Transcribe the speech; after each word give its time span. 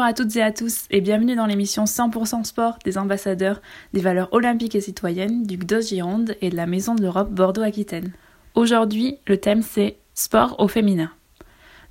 Bonjour 0.00 0.08
à 0.08 0.14
toutes 0.14 0.36
et 0.36 0.42
à 0.42 0.50
tous 0.50 0.86
et 0.90 1.02
bienvenue 1.02 1.36
dans 1.36 1.44
l'émission 1.44 1.84
100% 1.84 2.44
sport 2.44 2.78
des 2.86 2.96
ambassadeurs 2.96 3.60
des 3.92 4.00
valeurs 4.00 4.32
olympiques 4.32 4.74
et 4.74 4.80
citoyennes 4.80 5.42
du 5.42 5.58
GDOS 5.58 5.88
Gironde 5.88 6.36
et 6.40 6.48
de 6.48 6.56
la 6.56 6.64
Maison 6.64 6.94
de 6.94 7.02
l'Europe 7.02 7.30
Bordeaux-Aquitaine. 7.32 8.14
Aujourd'hui, 8.54 9.18
le 9.26 9.36
thème 9.36 9.60
c'est 9.60 9.98
sport 10.14 10.56
au 10.58 10.68
féminin. 10.68 11.10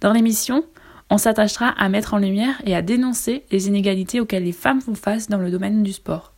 Dans 0.01 0.11
l'émission, 0.11 0.65
on 1.11 1.19
s'attachera 1.19 1.67
à 1.67 1.87
mettre 1.87 2.15
en 2.15 2.17
lumière 2.17 2.59
et 2.65 2.75
à 2.75 2.81
dénoncer 2.81 3.45
les 3.51 3.67
inégalités 3.67 4.19
auxquelles 4.19 4.45
les 4.45 4.53
femmes 4.53 4.81
font 4.81 4.95
face 4.95 5.29
dans 5.29 5.37
le 5.37 5.51
domaine 5.51 5.83
du 5.83 5.93
sport. 5.93 6.33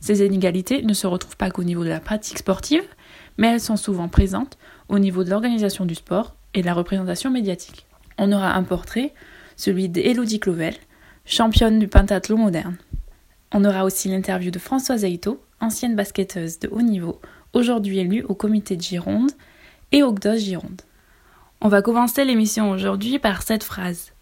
Ces 0.00 0.24
inégalités 0.24 0.80
ne 0.80 0.94
se 0.94 1.06
retrouvent 1.06 1.36
pas 1.36 1.50
qu'au 1.50 1.62
niveau 1.62 1.84
de 1.84 1.90
la 1.90 2.00
pratique 2.00 2.38
sportive, 2.38 2.88
mais 3.36 3.48
elles 3.48 3.60
sont 3.60 3.76
souvent 3.76 4.08
présentes 4.08 4.56
au 4.88 4.98
niveau 4.98 5.24
de 5.24 5.30
l'organisation 5.30 5.84
du 5.84 5.94
sport 5.94 6.36
et 6.54 6.62
de 6.62 6.66
la 6.66 6.72
représentation 6.72 7.30
médiatique. 7.30 7.86
On 8.16 8.32
aura 8.32 8.54
un 8.54 8.62
portrait, 8.62 9.12
celui 9.56 9.90
d'Elodie 9.90 10.40
Clovel, 10.40 10.74
championne 11.24 11.78
du 11.78 11.88
pentathlon 11.88 12.38
moderne. 12.38 12.76
On 13.52 13.64
aura 13.64 13.84
aussi 13.84 14.08
l'interview 14.08 14.50
de 14.50 14.58
Françoise 14.58 15.04
Aito, 15.04 15.42
ancienne 15.60 15.96
basketteuse 15.96 16.58
de 16.58 16.68
haut 16.68 16.82
niveau, 16.82 17.20
aujourd'hui 17.52 17.98
élue 17.98 18.24
au 18.24 18.34
comité 18.34 18.76
de 18.76 18.82
Gironde 18.82 19.30
et 19.92 20.02
au 20.02 20.12
GDOS 20.12 20.38
Gironde. 20.38 20.82
On 21.60 21.68
va 21.68 21.82
commencer 21.82 22.24
l'émission 22.24 22.70
aujourd'hui 22.70 23.18
par 23.18 23.42
cette 23.42 23.62
phrase. 23.62 24.12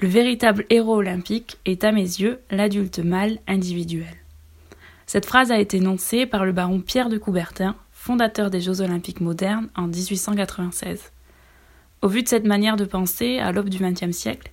Le 0.00 0.08
véritable 0.08 0.66
héros 0.70 0.96
olympique 0.96 1.58
est 1.64 1.84
à 1.84 1.92
mes 1.92 2.02
yeux 2.02 2.40
l'adulte 2.50 2.98
mâle 2.98 3.38
individuel. 3.46 4.14
Cette 5.06 5.26
phrase 5.26 5.50
a 5.50 5.58
été 5.58 5.76
énoncée 5.78 6.26
par 6.26 6.44
le 6.44 6.52
baron 6.52 6.80
Pierre 6.80 7.08
de 7.08 7.18
Coubertin, 7.18 7.76
fondateur 7.92 8.50
des 8.50 8.60
Jeux 8.60 8.80
olympiques 8.80 9.20
modernes 9.20 9.68
en 9.76 9.86
1896. 9.86 11.12
Au 12.02 12.08
vu 12.08 12.22
de 12.22 12.28
cette 12.28 12.44
manière 12.44 12.76
de 12.76 12.84
penser, 12.84 13.38
à 13.38 13.52
l'aube 13.52 13.70
du 13.70 13.78
XXe 13.78 14.10
siècle, 14.10 14.50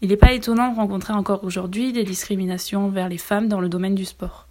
il 0.00 0.10
n'est 0.10 0.16
pas 0.16 0.32
étonnant 0.32 0.70
de 0.70 0.76
rencontrer 0.76 1.12
encore 1.12 1.42
aujourd'hui 1.44 1.92
des 1.92 2.04
discriminations 2.04 2.88
vers 2.88 3.08
les 3.08 3.18
femmes 3.18 3.48
dans 3.48 3.60
le 3.60 3.68
domaine 3.68 3.94
du 3.94 4.04
sport. 4.04 4.46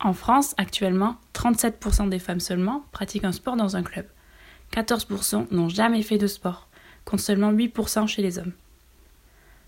En 0.00 0.12
France, 0.12 0.54
actuellement, 0.56 1.16
37% 1.34 2.08
des 2.08 2.18
femmes 2.18 2.40
seulement 2.40 2.84
pratiquent 2.92 3.24
un 3.24 3.32
sport 3.32 3.56
dans 3.56 3.76
un 3.76 3.82
club. 3.82 4.06
14% 4.72 5.46
n'ont 5.52 5.68
jamais 5.68 6.02
fait 6.02 6.18
de 6.18 6.26
sport, 6.26 6.68
contre 7.04 7.22
seulement 7.22 7.52
8% 7.52 8.06
chez 8.08 8.22
les 8.22 8.38
hommes. 8.38 8.52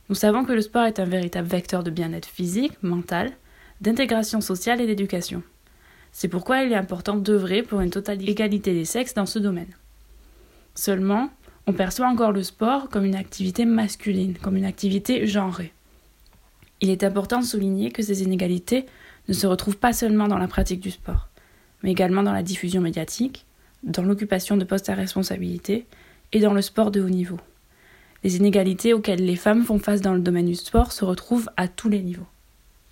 Nous 0.08 0.14
savons 0.14 0.44
que 0.44 0.52
le 0.52 0.60
sport 0.60 0.84
est 0.84 1.00
un 1.00 1.04
véritable 1.04 1.48
vecteur 1.48 1.82
de 1.84 1.90
bien-être 1.90 2.28
physique, 2.28 2.80
mental, 2.82 3.32
d'intégration 3.80 4.40
sociale 4.40 4.80
et 4.80 4.86
d'éducation. 4.86 5.42
C'est 6.12 6.28
pourquoi 6.28 6.62
il 6.62 6.72
est 6.72 6.76
important 6.76 7.16
d'œuvrer 7.16 7.62
pour 7.62 7.80
une 7.80 7.90
totale 7.90 8.26
égalité 8.28 8.72
des 8.72 8.84
sexes 8.84 9.14
dans 9.14 9.26
ce 9.26 9.38
domaine. 9.38 9.74
Seulement, 10.74 11.30
on 11.66 11.72
perçoit 11.72 12.06
encore 12.06 12.32
le 12.32 12.42
sport 12.42 12.88
comme 12.88 13.04
une 13.04 13.16
activité 13.16 13.64
masculine, 13.64 14.34
comme 14.40 14.56
une 14.56 14.64
activité 14.64 15.26
genrée. 15.26 15.72
Il 16.80 16.90
est 16.90 17.04
important 17.04 17.40
de 17.40 17.44
souligner 17.44 17.90
que 17.90 18.02
ces 18.02 18.22
inégalités 18.22 18.86
ne 19.28 19.34
se 19.34 19.46
retrouvent 19.46 19.78
pas 19.78 19.92
seulement 19.92 20.28
dans 20.28 20.38
la 20.38 20.48
pratique 20.48 20.80
du 20.80 20.90
sport, 20.90 21.28
mais 21.82 21.90
également 21.90 22.22
dans 22.22 22.32
la 22.32 22.42
diffusion 22.42 22.80
médiatique, 22.80 23.46
dans 23.82 24.02
l'occupation 24.02 24.56
de 24.56 24.64
postes 24.64 24.88
à 24.88 24.94
responsabilité 24.94 25.86
et 26.32 26.40
dans 26.40 26.52
le 26.52 26.62
sport 26.62 26.90
de 26.90 27.00
haut 27.00 27.08
niveau. 27.08 27.38
Les 28.22 28.36
inégalités 28.36 28.92
auxquelles 28.92 29.24
les 29.24 29.36
femmes 29.36 29.64
font 29.64 29.78
face 29.78 30.00
dans 30.00 30.14
le 30.14 30.20
domaine 30.20 30.46
du 30.46 30.54
sport 30.54 30.92
se 30.92 31.04
retrouvent 31.04 31.50
à 31.56 31.68
tous 31.68 31.88
les 31.88 32.00
niveaux. 32.00 32.26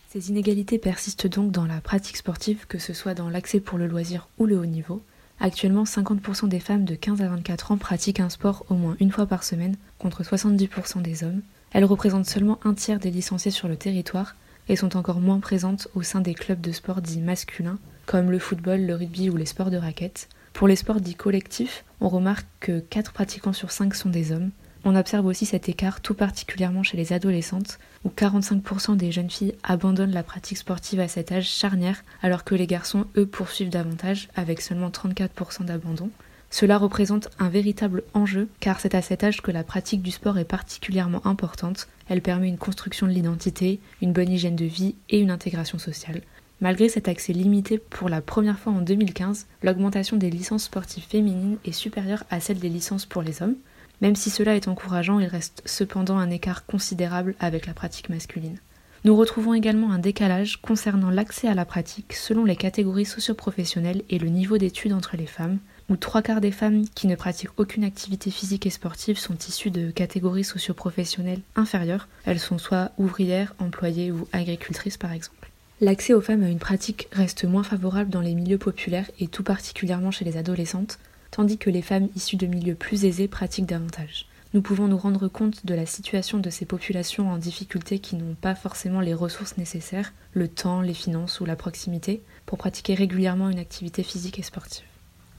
Ces 0.09 0.31
inégalités 0.31 0.79
persistent 0.79 1.27
donc 1.27 1.51
dans 1.51 1.67
la 1.67 1.81
pratique 1.81 2.17
sportive, 2.17 2.67
que 2.69 2.79
ce 2.79 2.93
soit 2.93 3.15
dans 3.15 3.29
l'accès 3.29 3.61
pour 3.61 3.79
le 3.79 3.87
loisir 3.87 4.29
ou 4.39 4.47
le 4.47 4.57
haut 4.59 4.67
niveau, 4.67 5.03
Actuellement, 5.41 5.85
50% 5.85 6.49
des 6.49 6.61
femmes 6.61 6.85
de 6.85 6.95
15 6.95 7.21
à 7.21 7.29
24 7.29 7.73
ans 7.73 7.77
pratiquent 7.77 8.21
un 8.21 8.29
sport 8.29 8.65
au 8.71 8.75
moins 8.75 8.97
une 9.01 9.11
fois 9.11 9.27
par 9.27 9.45
semaine, 9.45 9.77
contre 9.99 10.23
70% 10.23 11.03
des 11.03 11.25
hommes. 11.25 11.43
Elles 11.73 11.85
représentent 11.85 12.27
seulement 12.27 12.61
un 12.65 12.75
tiers 12.75 13.01
des 13.01 13.11
licenciés 13.11 13.51
sur 13.51 13.69
le 13.69 13.77
territoire 13.77 14.37
et 14.69 14.77
sont 14.77 14.97
encore 14.97 15.21
moins 15.21 15.41
présentes 15.41 15.89
au 15.95 16.03
sein 16.03 16.21
des 16.21 16.35
clubs 16.35 16.61
de 16.61 16.73
sport 16.73 17.03
dits 17.03 17.21
masculins, 17.21 17.79
comme 18.07 18.31
le 18.31 18.39
football, 18.39 18.81
le 18.83 18.95
rugby 18.95 19.29
ou 19.29 19.37
les 19.37 19.47
sports 19.47 19.71
de 19.71 19.77
raquettes. 19.77 20.29
Pour 20.53 20.69
les 20.69 20.77
sports 20.77 21.01
dits 21.01 21.17
collectifs, 21.17 21.85
on 22.01 22.09
remarque 22.09 22.47
que 22.61 22.79
4 22.79 23.13
pratiquants 23.13 23.53
sur 23.53 23.73
5 23.73 23.95
sont 23.95 24.09
des 24.09 24.31
hommes, 24.31 24.51
on 24.85 24.97
observe 24.97 25.27
aussi 25.27 25.47
cet 25.47 25.69
écart 25.69 26.01
tout 26.01 26.15
particulièrement 26.15 26.83
chez 26.83 26.97
les 26.97 27.13
adolescentes, 27.13 27.79
où 28.05 28.11
45% 28.11 28.97
des 28.97 29.13
jeunes 29.13 29.31
filles 29.31 29.55
abandonnent 29.63 30.13
la 30.13 30.23
pratique 30.23 30.59
sportive 30.59 31.01
à 31.01 31.09
cet 31.09 31.33
âge 31.33 31.49
charnière, 31.49 32.05
alors 32.23 32.45
que 32.45 32.55
les 32.55 32.67
garçons, 32.67 33.07
eux, 33.17 33.27
poursuivent 33.27 33.71
davantage, 33.71 34.29
avec 34.37 34.61
seulement 34.61 34.91
34% 34.91 35.65
d'abandon. 35.65 36.11
Cela 36.51 36.79
représente 36.79 37.31
un 37.41 37.49
véritable 37.49 38.05
enjeu, 38.15 38.49
car 38.61 38.79
c'est 38.79 38.95
à 38.95 39.03
cet 39.03 39.25
âge 39.25 39.43
que 39.43 39.51
la 39.51 39.65
pratique 39.65 40.03
du 40.03 40.13
sport 40.13 40.39
est 40.39 40.45
particulièrement 40.45 41.27
importante. 41.27 41.89
Elle 42.09 42.23
permet 42.23 42.49
une 42.49 42.59
construction 42.59 43.07
de 43.07 43.13
l'identité, 43.13 43.81
une 44.03 44.13
bonne 44.13 44.31
hygiène 44.31 44.55
de 44.55 44.65
vie 44.65 44.95
et 45.09 45.19
une 45.19 45.33
intégration 45.33 45.79
sociale. 45.79 46.21
Malgré 46.61 46.89
cet 46.89 47.09
accès 47.09 47.33
limité 47.33 47.79
pour 47.79 48.09
la 48.09 48.21
première 48.21 48.59
fois 48.59 48.73
en 48.73 48.81
2015, 48.81 49.47
l'augmentation 49.63 50.17
des 50.17 50.31
licences 50.31 50.65
sportives 50.65 51.03
féminines 51.03 51.59
est 51.65 51.73
supérieure 51.73 52.23
à 52.31 52.39
celle 52.39 52.61
des 52.61 52.69
licences 52.69 53.05
pour 53.05 53.23
les 53.23 53.43
hommes. 53.43 53.57
Même 54.01 54.17
si 54.17 54.31
cela 54.31 54.57
est 54.57 54.69
encourageant, 54.69 55.21
il 55.21 55.27
reste 55.27 55.63
cependant 55.65 56.19
un 56.19 56.31
écart 56.31 56.67
considérable 56.67 57.35
avec 57.41 57.67
la 57.67 57.75
pratique 57.75 58.09
masculine. 58.09 58.59
Nous 59.05 59.15
retrouvons 59.15 59.53
également 59.53 59.93
un 59.93 59.99
décalage 59.99 60.57
concernant 60.63 61.11
l'accès 61.11 61.47
à 61.47 61.55
la 61.55 61.67
pratique 61.67 62.15
selon 62.15 62.47
les 62.47 62.57
catégories 62.57 63.05
socioprofessionnelles 63.05 64.03
et 64.09 64.19
le 64.19 64.29
niveau 64.29 64.57
d'études 64.57 64.95
entre 64.95 65.19
les 65.19 65.27
femmes, 65.27 65.59
où 65.91 65.97
trois 65.97 66.23
quarts 66.23 66.41
des 66.41 66.53
femmes 66.53 66.87
qui 66.95 67.07
ne 67.07 67.15
pratiquent 67.15 67.59
aucune 67.59 67.85
activité 67.85 68.31
physique 68.31 68.65
et 68.65 68.71
sportive 68.71 69.19
sont 69.19 69.37
issues 69.37 69.71
de 69.71 69.91
catégories 69.91 70.45
socioprofessionnelles 70.45 71.43
inférieures. 71.55 72.09
Elles 72.25 72.41
sont 72.41 72.57
soit 72.57 72.93
ouvrières, 72.97 73.55
employées 73.59 74.11
ou 74.11 74.27
agricultrices 74.33 74.97
par 74.97 75.13
exemple. 75.13 75.51
L'accès 75.83 76.15
aux 76.15 76.23
femmes 76.23 76.43
à 76.43 76.49
une 76.49 76.59
pratique 76.59 77.09
reste 77.13 77.45
moins 77.45 77.63
favorable 77.63 78.09
dans 78.09 78.23
les 78.23 78.35
milieux 78.35 78.57
populaires 78.57 79.11
et 79.21 79.29
tout 79.29 79.43
particulièrement 79.43 80.13
chez 80.13 80.25
les 80.25 80.39
adolescentes, 80.39 80.99
tandis 81.35 81.59
que 81.59 81.69
les 81.69 81.83
femmes 81.83 82.09
issues 82.15 82.37
de 82.37 82.47
milieux 82.47 82.77
plus 82.77 83.05
aisés 83.05 83.27
pratiquent 83.27 83.67
davantage. 83.67 84.27
Nous 84.53 84.63
pouvons 84.63 84.87
nous 84.87 84.97
rendre 84.97 85.27
compte 85.27 85.67
de 85.67 85.75
la 85.75 85.85
situation 85.85 86.39
de 86.39 86.49
ces 86.49 86.65
populations 86.65 87.29
en 87.29 87.39
difficulté 87.39 87.99
qui 87.99 88.15
n'ont 88.15 88.37
pas 88.41 88.55
forcément 88.55 89.01
les 89.01 89.15
ressources 89.15 89.57
nécessaires, 89.57 90.13
le 90.33 90.47
temps, 90.47 90.81
les 90.81 90.95
finances 90.95 91.41
ou 91.41 91.45
la 91.45 91.57
proximité, 91.57 92.23
pour 92.47 92.57
pratiquer 92.57 92.95
régulièrement 92.95 93.51
une 93.51 93.59
activité 93.59 94.05
physique 94.05 94.39
et 94.39 94.45
sportive. 94.45 94.85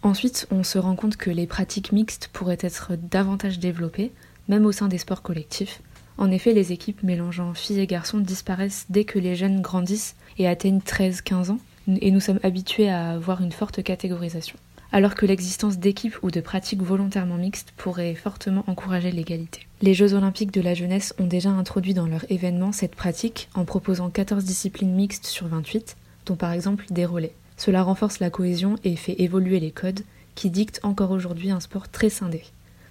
Ensuite, 0.01 0.47
on 0.51 0.65
se 0.65 0.77
rend 0.77 0.97
compte 0.97 1.15
que 1.15 1.29
les 1.29 1.47
pratiques 1.47 1.93
mixtes 1.93 2.29
pourraient 2.33 2.57
être 2.59 2.97
davantage 2.97 3.59
développées, 3.59 4.11
même 4.49 4.65
au 4.65 4.73
sein 4.73 4.89
des 4.89 4.97
sports 4.97 5.21
collectifs. 5.21 5.81
En 6.17 6.29
effet, 6.29 6.51
les 6.51 6.73
équipes 6.73 7.03
mélangeant 7.03 7.53
filles 7.53 7.79
et 7.79 7.87
garçons 7.87 8.19
disparaissent 8.19 8.85
dès 8.89 9.05
que 9.05 9.17
les 9.17 9.37
jeunes 9.37 9.61
grandissent 9.61 10.17
et 10.37 10.49
atteignent 10.49 10.79
13-15 10.79 11.51
ans, 11.51 11.59
et 11.87 12.11
nous 12.11 12.19
sommes 12.19 12.41
habitués 12.43 12.89
à 12.89 13.11
avoir 13.11 13.41
une 13.41 13.53
forte 13.53 13.81
catégorisation 13.81 14.57
alors 14.95 15.13
que 15.13 15.25
l'existence 15.25 15.77
d'équipes 15.77 16.15
ou 16.23 16.31
de 16.31 16.39
pratiques 16.39 16.81
volontairement 16.81 17.35
mixtes 17.35 17.73
pourrait 17.75 18.15
fortement 18.15 18.63
encourager 18.67 19.11
l'égalité. 19.11 19.67
Les 19.81 19.93
Jeux 19.93 20.13
olympiques 20.13 20.53
de 20.53 20.61
la 20.61 20.73
jeunesse 20.73 21.13
ont 21.19 21.27
déjà 21.27 21.49
introduit 21.49 21.93
dans 21.93 22.07
leur 22.07 22.23
événement 22.31 22.71
cette 22.71 22.95
pratique 22.95 23.49
en 23.55 23.65
proposant 23.65 24.09
14 24.09 24.45
disciplines 24.45 24.95
mixtes 24.95 25.25
sur 25.25 25.47
28, 25.47 25.97
dont 26.25 26.37
par 26.37 26.53
exemple 26.53 26.85
des 26.91 27.05
relais. 27.05 27.33
Cela 27.57 27.83
renforce 27.83 28.19
la 28.19 28.29
cohésion 28.29 28.77
et 28.85 28.95
fait 28.95 29.21
évoluer 29.21 29.59
les 29.59 29.71
codes 29.71 29.99
qui 30.33 30.49
dictent 30.49 30.79
encore 30.83 31.11
aujourd'hui 31.11 31.51
un 31.51 31.59
sport 31.59 31.89
très 31.89 32.09
scindé. 32.09 32.43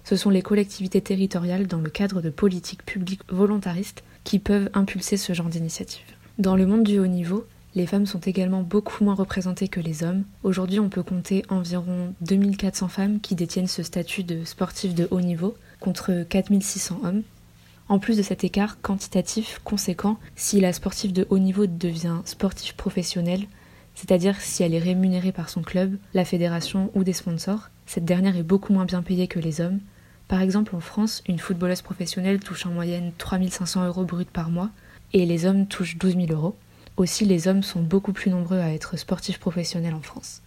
Ce 0.03 0.15
sont 0.15 0.29
les 0.29 0.43
collectivités 0.43 1.01
territoriales 1.01 1.65
dans 1.65 1.81
le 1.81 1.89
cadre 1.89 2.21
de 2.21 2.29
politiques 2.29 2.85
publiques 2.85 3.23
volontaristes 3.29 4.03
qui 4.23 4.37
peuvent 4.37 4.69
impulser 4.75 5.17
ce 5.17 5.33
genre 5.33 5.49
d'initiative. 5.49 6.05
Dans 6.37 6.55
le 6.55 6.67
monde 6.67 6.83
du 6.83 6.99
haut 6.99 7.07
niveau, 7.07 7.47
les 7.75 7.85
femmes 7.85 8.05
sont 8.05 8.19
également 8.19 8.61
beaucoup 8.61 9.03
moins 9.03 9.15
représentées 9.15 9.67
que 9.67 9.81
les 9.81 10.03
hommes. 10.03 10.23
Aujourd'hui, 10.43 10.79
on 10.79 10.89
peut 10.89 11.03
compter 11.03 11.43
environ 11.49 12.13
2400 12.21 12.87
femmes 12.87 13.19
qui 13.19 13.35
détiennent 13.35 13.67
ce 13.67 13.83
statut 13.83 14.23
de 14.23 14.45
sportif 14.45 14.95
de 14.95 15.07
haut 15.11 15.21
niveau, 15.21 15.55
contre 15.81 16.25
4600 16.27 17.01
hommes. 17.03 17.23
En 17.89 17.99
plus 17.99 18.17
de 18.17 18.23
cet 18.23 18.43
écart 18.43 18.81
quantitatif 18.81 19.59
conséquent, 19.63 20.17
si 20.35 20.59
la 20.59 20.73
sportive 20.73 21.13
de 21.13 21.27
haut 21.29 21.37
niveau 21.37 21.67
devient 21.67 22.21
sportive 22.23 22.75
professionnelle, 22.75 23.45
c'est-à-dire 23.93 24.39
si 24.39 24.63
elle 24.63 24.73
est 24.73 24.79
rémunérée 24.79 25.31
par 25.33 25.49
son 25.49 25.61
club, 25.61 25.97
la 26.13 26.25
fédération 26.25 26.89
ou 26.95 27.03
des 27.03 27.13
sponsors, 27.13 27.69
cette 27.85 28.05
dernière 28.05 28.37
est 28.37 28.43
beaucoup 28.43 28.73
moins 28.73 28.85
bien 28.85 29.03
payée 29.03 29.27
que 29.27 29.39
les 29.39 29.61
hommes. 29.61 29.79
Par 30.27 30.41
exemple, 30.41 30.75
en 30.75 30.79
France, 30.79 31.23
une 31.27 31.39
footballeuse 31.39 31.83
professionnelle 31.83 32.39
touche 32.39 32.65
en 32.65 32.71
moyenne 32.71 33.11
3500 33.17 33.85
euros 33.85 34.05
bruts 34.05 34.25
par 34.25 34.49
mois 34.49 34.71
et 35.13 35.25
les 35.25 35.45
hommes 35.45 35.67
touchent 35.67 35.97
12 35.97 36.15
000 36.15 36.27
euros. 36.31 36.55
Aussi, 36.97 37.25
les 37.25 37.49
hommes 37.49 37.63
sont 37.63 37.81
beaucoup 37.81 38.13
plus 38.13 38.31
nombreux 38.31 38.59
à 38.59 38.71
être 38.71 38.97
sportifs 38.97 39.39
professionnels 39.39 39.93
en 39.93 40.01
France. 40.01 40.41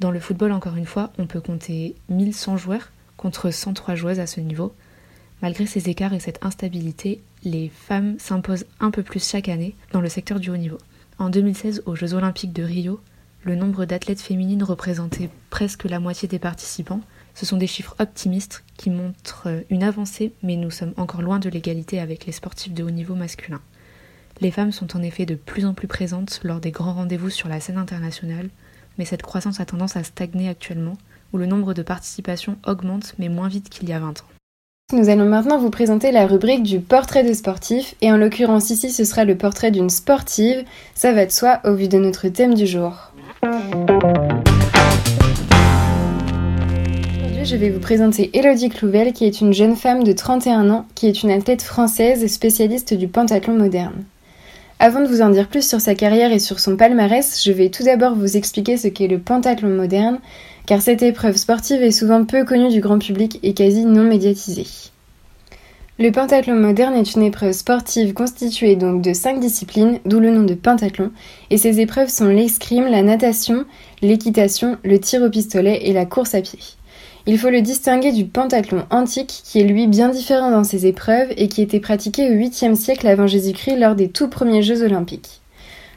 Dans 0.00 0.10
le 0.10 0.20
football, 0.20 0.52
encore 0.52 0.76
une 0.76 0.86
fois, 0.86 1.12
on 1.18 1.26
peut 1.26 1.40
compter 1.40 1.94
1100 2.10 2.58
joueurs 2.58 2.92
contre 3.16 3.50
103 3.50 3.94
joueuses 3.94 4.20
à 4.20 4.26
ce 4.26 4.40
niveau. 4.40 4.74
Malgré 5.40 5.66
ces 5.66 5.88
écarts 5.88 6.12
et 6.12 6.20
cette 6.20 6.44
instabilité, 6.44 7.22
les 7.42 7.70
femmes 7.70 8.18
s'imposent 8.18 8.66
un 8.80 8.90
peu 8.90 9.02
plus 9.02 9.26
chaque 9.26 9.48
année 9.48 9.74
dans 9.92 10.02
le 10.02 10.10
secteur 10.10 10.40
du 10.40 10.50
haut 10.50 10.56
niveau. 10.56 10.78
En 11.18 11.30
2016, 11.30 11.82
aux 11.86 11.96
Jeux 11.96 12.12
olympiques 12.12 12.52
de 12.52 12.62
Rio, 12.62 13.00
le 13.44 13.54
nombre 13.54 13.86
d'athlètes 13.86 14.20
féminines 14.20 14.62
représentait 14.62 15.30
presque 15.48 15.84
la 15.84 16.00
moitié 16.00 16.28
des 16.28 16.38
participants. 16.38 17.00
Ce 17.34 17.46
sont 17.46 17.56
des 17.56 17.66
chiffres 17.66 17.96
optimistes 17.98 18.62
qui 18.76 18.90
montrent 18.90 19.48
une 19.70 19.84
avancée, 19.84 20.32
mais 20.42 20.56
nous 20.56 20.70
sommes 20.70 20.92
encore 20.96 21.22
loin 21.22 21.38
de 21.38 21.48
l'égalité 21.48 21.98
avec 21.98 22.26
les 22.26 22.32
sportifs 22.32 22.74
de 22.74 22.84
haut 22.84 22.90
niveau 22.90 23.14
masculins. 23.14 23.62
Les 24.40 24.52
femmes 24.52 24.70
sont 24.70 24.96
en 24.96 25.02
effet 25.02 25.26
de 25.26 25.34
plus 25.34 25.66
en 25.66 25.74
plus 25.74 25.88
présentes 25.88 26.38
lors 26.44 26.60
des 26.60 26.70
grands 26.70 26.92
rendez-vous 26.92 27.28
sur 27.28 27.48
la 27.48 27.58
scène 27.58 27.76
internationale, 27.76 28.50
mais 28.96 29.04
cette 29.04 29.22
croissance 29.22 29.58
a 29.58 29.64
tendance 29.64 29.96
à 29.96 30.04
stagner 30.04 30.48
actuellement, 30.48 30.96
où 31.32 31.38
le 31.38 31.46
nombre 31.46 31.74
de 31.74 31.82
participations 31.82 32.56
augmente 32.64 33.14
mais 33.18 33.28
moins 33.28 33.48
vite 33.48 33.68
qu'il 33.68 33.88
y 33.88 33.92
a 33.92 33.98
20 33.98 34.20
ans. 34.20 34.26
Nous 34.92 35.08
allons 35.08 35.24
maintenant 35.28 35.58
vous 35.58 35.70
présenter 35.70 36.12
la 36.12 36.28
rubrique 36.28 36.62
du 36.62 36.78
portrait 36.78 37.24
de 37.24 37.32
sportif, 37.32 37.96
et 38.00 38.12
en 38.12 38.16
l'occurrence 38.16 38.70
ici 38.70 38.92
ce 38.92 39.02
sera 39.02 39.24
le 39.24 39.36
portrait 39.36 39.72
d'une 39.72 39.90
sportive, 39.90 40.64
ça 40.94 41.12
va 41.12 41.26
de 41.26 41.32
soi 41.32 41.60
au 41.64 41.74
vu 41.74 41.88
de 41.88 41.98
notre 41.98 42.28
thème 42.28 42.54
du 42.54 42.68
jour. 42.68 43.12
Aujourd'hui 47.24 47.44
je 47.44 47.56
vais 47.56 47.70
vous 47.70 47.80
présenter 47.80 48.30
Elodie 48.38 48.68
Clouvel 48.68 49.12
qui 49.12 49.24
est 49.24 49.40
une 49.40 49.52
jeune 49.52 49.74
femme 49.74 50.04
de 50.04 50.12
31 50.12 50.70
ans 50.70 50.86
qui 50.94 51.08
est 51.08 51.24
une 51.24 51.32
athlète 51.32 51.62
française 51.62 52.22
et 52.22 52.28
spécialiste 52.28 52.94
du 52.94 53.08
pentathlon 53.08 53.58
moderne. 53.58 54.04
Avant 54.80 55.00
de 55.00 55.08
vous 55.08 55.22
en 55.22 55.30
dire 55.30 55.48
plus 55.48 55.68
sur 55.68 55.80
sa 55.80 55.96
carrière 55.96 56.30
et 56.30 56.38
sur 56.38 56.60
son 56.60 56.76
palmarès, 56.76 57.42
je 57.42 57.50
vais 57.50 57.68
tout 57.68 57.82
d'abord 57.82 58.14
vous 58.14 58.36
expliquer 58.36 58.76
ce 58.76 58.86
qu'est 58.86 59.08
le 59.08 59.18
pentathlon 59.18 59.70
moderne, 59.70 60.20
car 60.66 60.82
cette 60.82 61.02
épreuve 61.02 61.36
sportive 61.36 61.82
est 61.82 61.90
souvent 61.90 62.24
peu 62.24 62.44
connue 62.44 62.68
du 62.68 62.80
grand 62.80 63.00
public 63.00 63.40
et 63.42 63.54
quasi 63.54 63.84
non 63.84 64.04
médiatisée. 64.04 64.66
Le 65.98 66.12
pentathlon 66.12 66.54
moderne 66.54 66.94
est 66.94 67.14
une 67.16 67.24
épreuve 67.24 67.54
sportive 67.54 68.12
constituée 68.12 68.76
donc 68.76 69.02
de 69.02 69.12
cinq 69.12 69.40
disciplines, 69.40 69.98
d'où 70.06 70.20
le 70.20 70.30
nom 70.30 70.44
de 70.44 70.54
pentathlon, 70.54 71.10
et 71.50 71.58
ces 71.58 71.80
épreuves 71.80 72.08
sont 72.08 72.28
l'escrime, 72.28 72.86
la 72.86 73.02
natation, 73.02 73.64
l'équitation, 74.00 74.76
le 74.84 75.00
tir 75.00 75.22
au 75.22 75.28
pistolet 75.28 75.88
et 75.88 75.92
la 75.92 76.06
course 76.06 76.36
à 76.36 76.40
pied. 76.40 76.60
Il 77.30 77.38
faut 77.38 77.50
le 77.50 77.60
distinguer 77.60 78.10
du 78.10 78.24
pentathlon 78.24 78.86
antique 78.88 79.42
qui 79.44 79.60
est 79.60 79.64
lui 79.64 79.86
bien 79.86 80.08
différent 80.08 80.50
dans 80.50 80.64
ses 80.64 80.86
épreuves 80.86 81.28
et 81.36 81.48
qui 81.48 81.60
était 81.60 81.78
pratiqué 81.78 82.30
au 82.30 82.32
8e 82.32 82.74
siècle 82.74 83.06
avant 83.06 83.26
Jésus-Christ 83.26 83.76
lors 83.76 83.94
des 83.94 84.08
tout 84.08 84.28
premiers 84.28 84.62
Jeux 84.62 84.82
olympiques. 84.82 85.42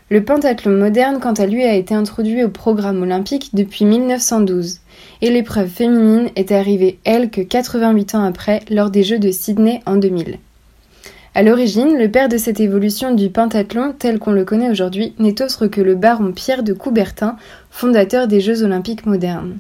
Le 0.10 0.26
pentathlon 0.26 0.78
moderne, 0.78 1.20
quant 1.22 1.32
à 1.32 1.46
lui, 1.46 1.64
a 1.64 1.74
été 1.74 1.96
introduit 1.96 2.44
au 2.44 2.50
programme 2.50 3.02
olympique 3.02 3.52
depuis 3.54 3.86
1912 3.86 4.80
et 5.22 5.32
l'épreuve 5.32 5.70
féminine 5.70 6.28
est 6.36 6.52
arrivée, 6.52 7.00
elle, 7.06 7.30
que 7.30 7.40
88 7.40 8.16
ans 8.16 8.26
après, 8.26 8.60
lors 8.70 8.90
des 8.90 9.04
Jeux 9.04 9.20
de 9.20 9.32
Sydney 9.32 9.80
en 9.86 9.96
2000. 9.96 10.38
À 11.34 11.44
l'origine, 11.44 11.98
le 11.98 12.12
père 12.12 12.28
de 12.28 12.36
cette 12.36 12.60
évolution 12.60 13.16
du 13.16 13.30
pentathlon 13.30 13.96
tel 13.98 14.20
qu'on 14.20 14.34
le 14.34 14.44
connaît 14.44 14.70
aujourd'hui 14.70 15.14
n'est 15.18 15.42
autre 15.42 15.68
que 15.68 15.80
le 15.80 15.96
baron 15.96 16.34
Pierre 16.34 16.64
de 16.64 16.74
Coubertin, 16.74 17.38
fondateur 17.70 18.28
des 18.28 18.42
Jeux 18.42 18.64
olympiques 18.64 19.06
modernes. 19.06 19.60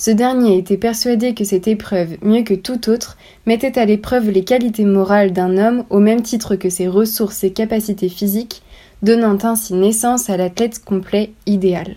Ce 0.00 0.10
dernier 0.10 0.56
était 0.56 0.78
persuadé 0.78 1.34
que 1.34 1.44
cette 1.44 1.68
épreuve, 1.68 2.16
mieux 2.22 2.42
que 2.42 2.54
toute 2.54 2.88
autre, 2.88 3.18
mettait 3.44 3.78
à 3.78 3.84
l'épreuve 3.84 4.30
les 4.30 4.44
qualités 4.44 4.86
morales 4.86 5.34
d'un 5.34 5.58
homme 5.58 5.84
au 5.90 5.98
même 5.98 6.22
titre 6.22 6.56
que 6.56 6.70
ses 6.70 6.88
ressources 6.88 7.44
et 7.44 7.50
capacités 7.50 8.08
physiques, 8.08 8.62
donnant 9.02 9.36
ainsi 9.42 9.74
naissance 9.74 10.30
à 10.30 10.38
l'athlète 10.38 10.82
complet 10.82 11.32
idéal. 11.44 11.96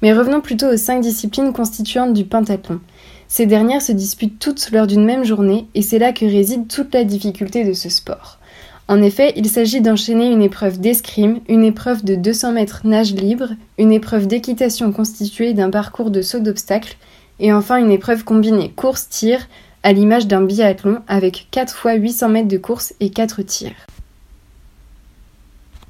Mais 0.00 0.14
revenons 0.14 0.40
plutôt 0.40 0.72
aux 0.72 0.78
cinq 0.78 1.02
disciplines 1.02 1.52
constituantes 1.52 2.14
du 2.14 2.24
pentathlon. 2.24 2.80
Ces 3.28 3.44
dernières 3.44 3.82
se 3.82 3.92
disputent 3.92 4.38
toutes 4.38 4.70
lors 4.70 4.86
d'une 4.86 5.04
même 5.04 5.24
journée, 5.24 5.66
et 5.74 5.82
c'est 5.82 5.98
là 5.98 6.14
que 6.14 6.24
réside 6.24 6.68
toute 6.68 6.94
la 6.94 7.04
difficulté 7.04 7.64
de 7.64 7.74
ce 7.74 7.90
sport. 7.90 8.38
En 8.86 9.00
effet, 9.00 9.32
il 9.36 9.48
s'agit 9.48 9.80
d'enchaîner 9.80 10.30
une 10.30 10.42
épreuve 10.42 10.78
d'escrime, 10.78 11.40
une 11.48 11.64
épreuve 11.64 12.04
de 12.04 12.16
200 12.16 12.52
mètres 12.52 12.82
nage 12.84 13.14
libre, 13.14 13.50
une 13.78 13.92
épreuve 13.92 14.26
d'équitation 14.26 14.92
constituée 14.92 15.54
d'un 15.54 15.70
parcours 15.70 16.10
de 16.10 16.20
saut 16.20 16.40
d'obstacles, 16.40 16.96
et 17.40 17.52
enfin 17.52 17.76
une 17.76 17.90
épreuve 17.90 18.24
combinée 18.24 18.72
course-tir, 18.76 19.48
à 19.82 19.92
l'image 19.92 20.26
d'un 20.26 20.42
biathlon 20.42 20.98
avec 21.08 21.48
4 21.50 21.74
fois 21.74 21.94
800 21.94 22.28
mètres 22.28 22.48
de 22.48 22.58
course 22.58 22.94
et 23.00 23.10
4 23.10 23.42
tirs. 23.42 23.86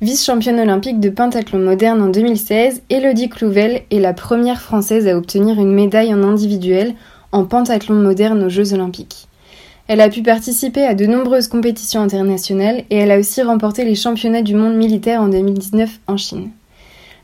Vice-championne 0.01 0.61
olympique 0.61 1.01
de 1.01 1.09
pentathlon 1.09 1.61
moderne 1.61 2.03
en 2.03 2.09
2016, 2.09 2.83
Elodie 2.91 3.29
Clouvel 3.29 3.83
est 3.91 4.01
la 4.01 4.13
première 4.13 4.61
française 4.61 5.09
à 5.09 5.17
obtenir 5.17 5.59
une 5.61 5.73
médaille 5.73 6.13
en 6.13 6.23
individuel 6.23 6.95
en 7.33 7.45
pentathlon 7.45 7.95
moderne 7.95 8.45
aux 8.45 8.49
Jeux 8.49 8.73
olympiques. 8.73 9.29
Elle 9.87 10.01
a 10.01 10.09
pu 10.09 10.23
participer 10.23 10.83
à 10.85 10.95
de 10.95 11.05
nombreuses 11.05 11.49
compétitions 11.49 12.01
internationales 12.01 12.85
et 12.89 12.97
elle 12.97 13.11
a 13.11 13.19
aussi 13.19 13.43
remporté 13.43 13.85
les 13.85 13.95
championnats 13.95 14.41
du 14.41 14.55
monde 14.55 14.77
militaire 14.77 15.21
en 15.21 15.29
2019 15.29 16.01
en 16.07 16.17
Chine. 16.17 16.51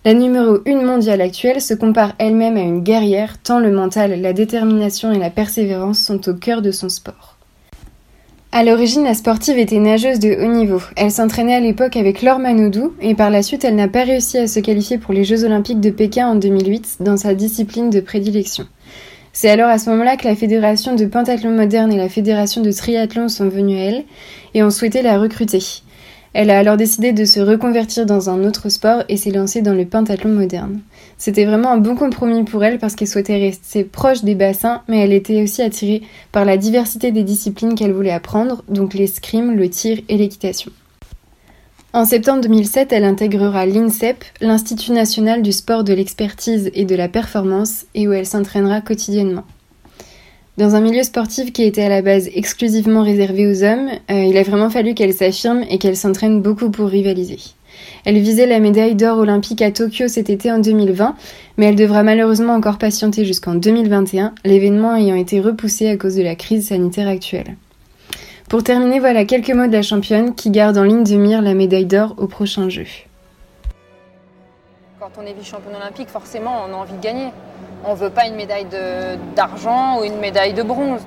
La 0.04 0.12
numéro 0.12 0.58
1 0.66 0.82
mondiale 0.82 1.22
actuelle 1.22 1.62
se 1.62 1.72
compare 1.72 2.12
elle-même 2.18 2.58
à 2.58 2.62
une 2.62 2.82
guerrière 2.82 3.38
tant 3.42 3.60
le 3.60 3.70
mental, 3.70 4.20
la 4.20 4.34
détermination 4.34 5.10
et 5.10 5.18
la 5.18 5.30
persévérance 5.30 6.00
sont 6.00 6.28
au 6.28 6.34
cœur 6.34 6.60
de 6.60 6.70
son 6.70 6.90
sport. 6.90 7.36
À 8.52 8.64
l'origine, 8.64 9.04
la 9.04 9.14
sportive 9.14 9.58
était 9.58 9.78
nageuse 9.78 10.18
de 10.18 10.34
haut 10.34 10.52
niveau. 10.52 10.82
Elle 10.96 11.12
s'entraînait 11.12 11.54
à 11.54 11.60
l'époque 11.60 11.96
avec 11.96 12.20
Laure 12.20 12.40
Manodou 12.40 12.94
et 13.00 13.14
par 13.14 13.30
la 13.30 13.42
suite, 13.42 13.64
elle 13.64 13.76
n'a 13.76 13.88
pas 13.88 14.04
réussi 14.04 14.38
à 14.38 14.48
se 14.48 14.58
qualifier 14.60 14.98
pour 14.98 15.14
les 15.14 15.24
Jeux 15.24 15.44
olympiques 15.44 15.80
de 15.80 15.90
Pékin 15.90 16.28
en 16.28 16.34
2008 16.34 16.96
dans 17.00 17.16
sa 17.16 17.34
discipline 17.34 17.90
de 17.90 18.00
prédilection. 18.00 18.66
C'est 19.32 19.48
alors 19.48 19.68
à 19.68 19.78
ce 19.78 19.88
moment-là 19.90 20.16
que 20.16 20.26
la 20.26 20.34
fédération 20.34 20.96
de 20.96 21.06
pentathlon 21.06 21.50
moderne 21.50 21.92
et 21.92 21.96
la 21.96 22.08
fédération 22.08 22.62
de 22.62 22.72
triathlon 22.72 23.28
sont 23.28 23.48
venues 23.48 23.76
à 23.76 23.84
elle 23.84 24.04
et 24.54 24.62
ont 24.62 24.70
souhaité 24.70 25.02
la 25.02 25.20
recruter. 25.20 25.62
Elle 26.32 26.50
a 26.50 26.58
alors 26.58 26.76
décidé 26.76 27.12
de 27.12 27.24
se 27.24 27.40
reconvertir 27.40 28.06
dans 28.06 28.30
un 28.30 28.44
autre 28.44 28.68
sport 28.68 29.02
et 29.08 29.16
s'est 29.16 29.30
lancée 29.30 29.62
dans 29.62 29.74
le 29.74 29.84
pentathlon 29.84 30.30
moderne. 30.30 30.80
C'était 31.18 31.44
vraiment 31.44 31.72
un 31.72 31.78
bon 31.78 31.96
compromis 31.96 32.44
pour 32.44 32.62
elle 32.64 32.78
parce 32.78 32.94
qu'elle 32.94 33.08
souhaitait 33.08 33.38
rester 33.38 33.84
proche 33.84 34.22
des 34.22 34.36
bassins, 34.36 34.82
mais 34.88 35.00
elle 35.00 35.12
était 35.12 35.42
aussi 35.42 35.62
attirée 35.62 36.02
par 36.30 36.44
la 36.44 36.56
diversité 36.56 37.10
des 37.10 37.24
disciplines 37.24 37.74
qu'elle 37.74 37.92
voulait 37.92 38.12
apprendre, 38.12 38.62
donc 38.68 38.94
l'escrime, 38.94 39.56
le 39.56 39.68
tir 39.68 39.98
et 40.08 40.16
l'équitation. 40.16 40.70
En 41.92 42.04
septembre 42.04 42.42
2007, 42.42 42.92
elle 42.92 43.02
intégrera 43.02 43.66
l'INSEP, 43.66 44.24
l'Institut 44.40 44.92
national 44.92 45.42
du 45.42 45.50
sport 45.50 45.82
de 45.82 45.92
l'expertise 45.92 46.70
et 46.72 46.84
de 46.84 46.94
la 46.94 47.08
performance, 47.08 47.84
et 47.96 48.06
où 48.06 48.12
elle 48.12 48.26
s'entraînera 48.26 48.80
quotidiennement. 48.80 49.42
Dans 50.56 50.76
un 50.76 50.80
milieu 50.80 51.02
sportif 51.02 51.52
qui 51.52 51.64
était 51.64 51.82
à 51.82 51.88
la 51.88 52.00
base 52.00 52.28
exclusivement 52.32 53.02
réservé 53.02 53.48
aux 53.48 53.64
hommes, 53.64 53.90
euh, 54.08 54.24
il 54.24 54.36
a 54.36 54.44
vraiment 54.44 54.70
fallu 54.70 54.94
qu'elle 54.94 55.14
s'affirme 55.14 55.64
et 55.68 55.78
qu'elle 55.78 55.96
s'entraîne 55.96 56.40
beaucoup 56.40 56.70
pour 56.70 56.86
rivaliser. 56.86 57.38
Elle 58.04 58.20
visait 58.20 58.46
la 58.46 58.60
médaille 58.60 58.94
d'or 58.94 59.18
olympique 59.18 59.62
à 59.62 59.72
Tokyo 59.72 60.06
cet 60.06 60.30
été 60.30 60.52
en 60.52 60.60
2020, 60.60 61.16
mais 61.56 61.66
elle 61.66 61.76
devra 61.76 62.04
malheureusement 62.04 62.54
encore 62.54 62.78
patienter 62.78 63.24
jusqu'en 63.24 63.56
2021, 63.56 64.32
l'événement 64.44 64.94
ayant 64.94 65.16
été 65.16 65.40
repoussé 65.40 65.88
à 65.88 65.96
cause 65.96 66.14
de 66.14 66.22
la 66.22 66.36
crise 66.36 66.68
sanitaire 66.68 67.08
actuelle. 67.08 67.56
Pour 68.50 68.64
terminer, 68.64 68.98
voilà 68.98 69.24
quelques 69.26 69.50
mots 69.50 69.68
de 69.68 69.72
la 69.72 69.82
championne 69.82 70.34
qui 70.34 70.50
garde 70.50 70.76
en 70.76 70.82
ligne 70.82 71.04
de 71.04 71.14
mire 71.14 71.40
la 71.40 71.54
médaille 71.54 71.86
d'or 71.86 72.16
au 72.18 72.26
prochain 72.26 72.68
jeu. 72.68 72.84
Quand 74.98 75.12
on 75.16 75.24
est 75.24 75.32
vice-championne 75.34 75.76
olympique, 75.76 76.08
forcément, 76.08 76.64
on 76.68 76.72
a 76.74 76.76
envie 76.76 76.94
de 76.94 77.00
gagner. 77.00 77.28
On 77.84 77.92
ne 77.92 77.96
veut 77.96 78.10
pas 78.10 78.26
une 78.26 78.34
médaille 78.34 78.66
d'argent 79.36 80.00
ou 80.00 80.04
une 80.04 80.18
médaille 80.18 80.52
de 80.52 80.64
bronze. 80.64 81.00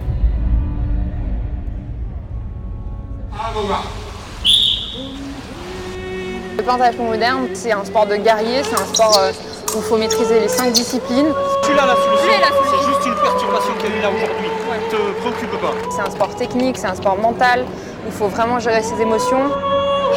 Le 6.57 6.63
pentathlon 6.63 7.05
moderne, 7.05 7.47
c'est 7.53 7.71
un 7.71 7.83
sport 7.83 8.05
de 8.05 8.15
guerrier, 8.15 8.61
c'est 8.63 8.75
un 8.75 8.85
sport 8.93 9.17
euh, 9.17 9.31
où 9.73 9.77
il 9.77 9.81
faut 9.81 9.97
maîtriser 9.97 10.39
les 10.39 10.47
cinq 10.47 10.71
disciplines. 10.71 11.33
Tu 11.63 11.73
l'as 11.73 11.85
la 11.85 11.95
solution. 11.95 12.29
C'est 12.65 12.87
juste 12.87 13.05
une 13.07 13.15
perturbation 13.15 13.73
qu'il 13.79 13.89
y 13.89 13.93
a 13.93 13.97
eu 13.97 14.01
là 14.01 14.09
aujourd'hui. 14.09 14.49
Ne 14.71 14.89
te 14.91 15.19
préoccupe 15.19 15.61
pas. 15.61 15.73
C'est 15.89 16.01
un 16.01 16.11
sport 16.11 16.35
technique, 16.35 16.77
c'est 16.77 16.87
un 16.87 16.95
sport 16.95 17.17
mental, 17.17 17.61
où 17.61 18.07
il 18.07 18.11
faut 18.11 18.27
vraiment 18.27 18.59
gérer 18.59 18.83
ses 18.83 19.01
émotions. 19.01 19.49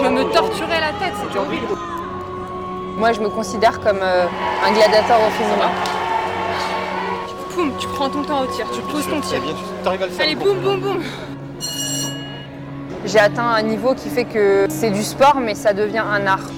Je 0.02 0.08
me 0.08 0.24
torturais 0.24 0.80
la 0.80 0.92
tête, 1.04 1.14
c'était 1.22 1.38
horrible. 1.38 1.68
Moi, 2.98 3.12
je 3.12 3.20
me 3.20 3.30
considère 3.30 3.80
comme 3.80 4.00
euh, 4.02 4.26
un 4.66 4.72
gladiateur 4.72 5.18
au 5.26 5.30
féminin. 5.30 5.70
Poum, 7.54 7.72
tu 7.78 7.86
prends 7.88 8.10
ton 8.10 8.22
temps 8.22 8.42
au 8.42 8.46
tir, 8.46 8.66
tu 8.74 8.82
poses 8.82 9.08
ton 9.08 9.20
tir. 9.20 9.40
Tu 9.82 9.88
arrives 9.88 10.02
à 10.02 10.06
le 10.06 10.12
faire. 10.12 10.26
Allez, 10.26 10.34
boum, 10.34 10.58
boum, 10.58 10.80
boum. 10.80 11.02
J'ai 13.06 13.20
atteint 13.20 13.46
un 13.46 13.62
niveau 13.62 13.94
qui 13.94 14.08
fait 14.08 14.24
que 14.24 14.66
c'est 14.68 14.90
du 14.90 15.04
sport, 15.04 15.36
mais 15.40 15.54
ça 15.54 15.72
devient 15.72 16.02
un 16.04 16.26
art. 16.26 16.50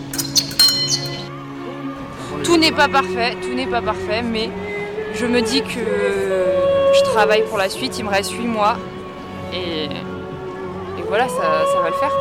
Tout 2.43 2.57
n'est 2.57 2.73
pas 2.73 2.89
parfait, 2.89 3.37
tout 3.43 3.53
n'est 3.55 3.67
pas 3.67 3.83
parfait, 3.83 4.23
mais 4.23 4.49
je 5.15 5.27
me 5.27 5.43
dis 5.43 5.61
que 5.61 5.69
je 6.95 7.05
travaille 7.05 7.43
pour 7.45 7.59
la 7.59 7.69
suite, 7.69 7.99
il 7.99 8.07
me 8.07 8.09
reste 8.09 8.33
8 8.33 8.47
mois 8.47 8.79
et, 9.53 9.89
voilà, 11.07 11.29
ça, 11.29 11.81
va 11.83 11.91
le 11.91 11.97
faire. 11.97 12.13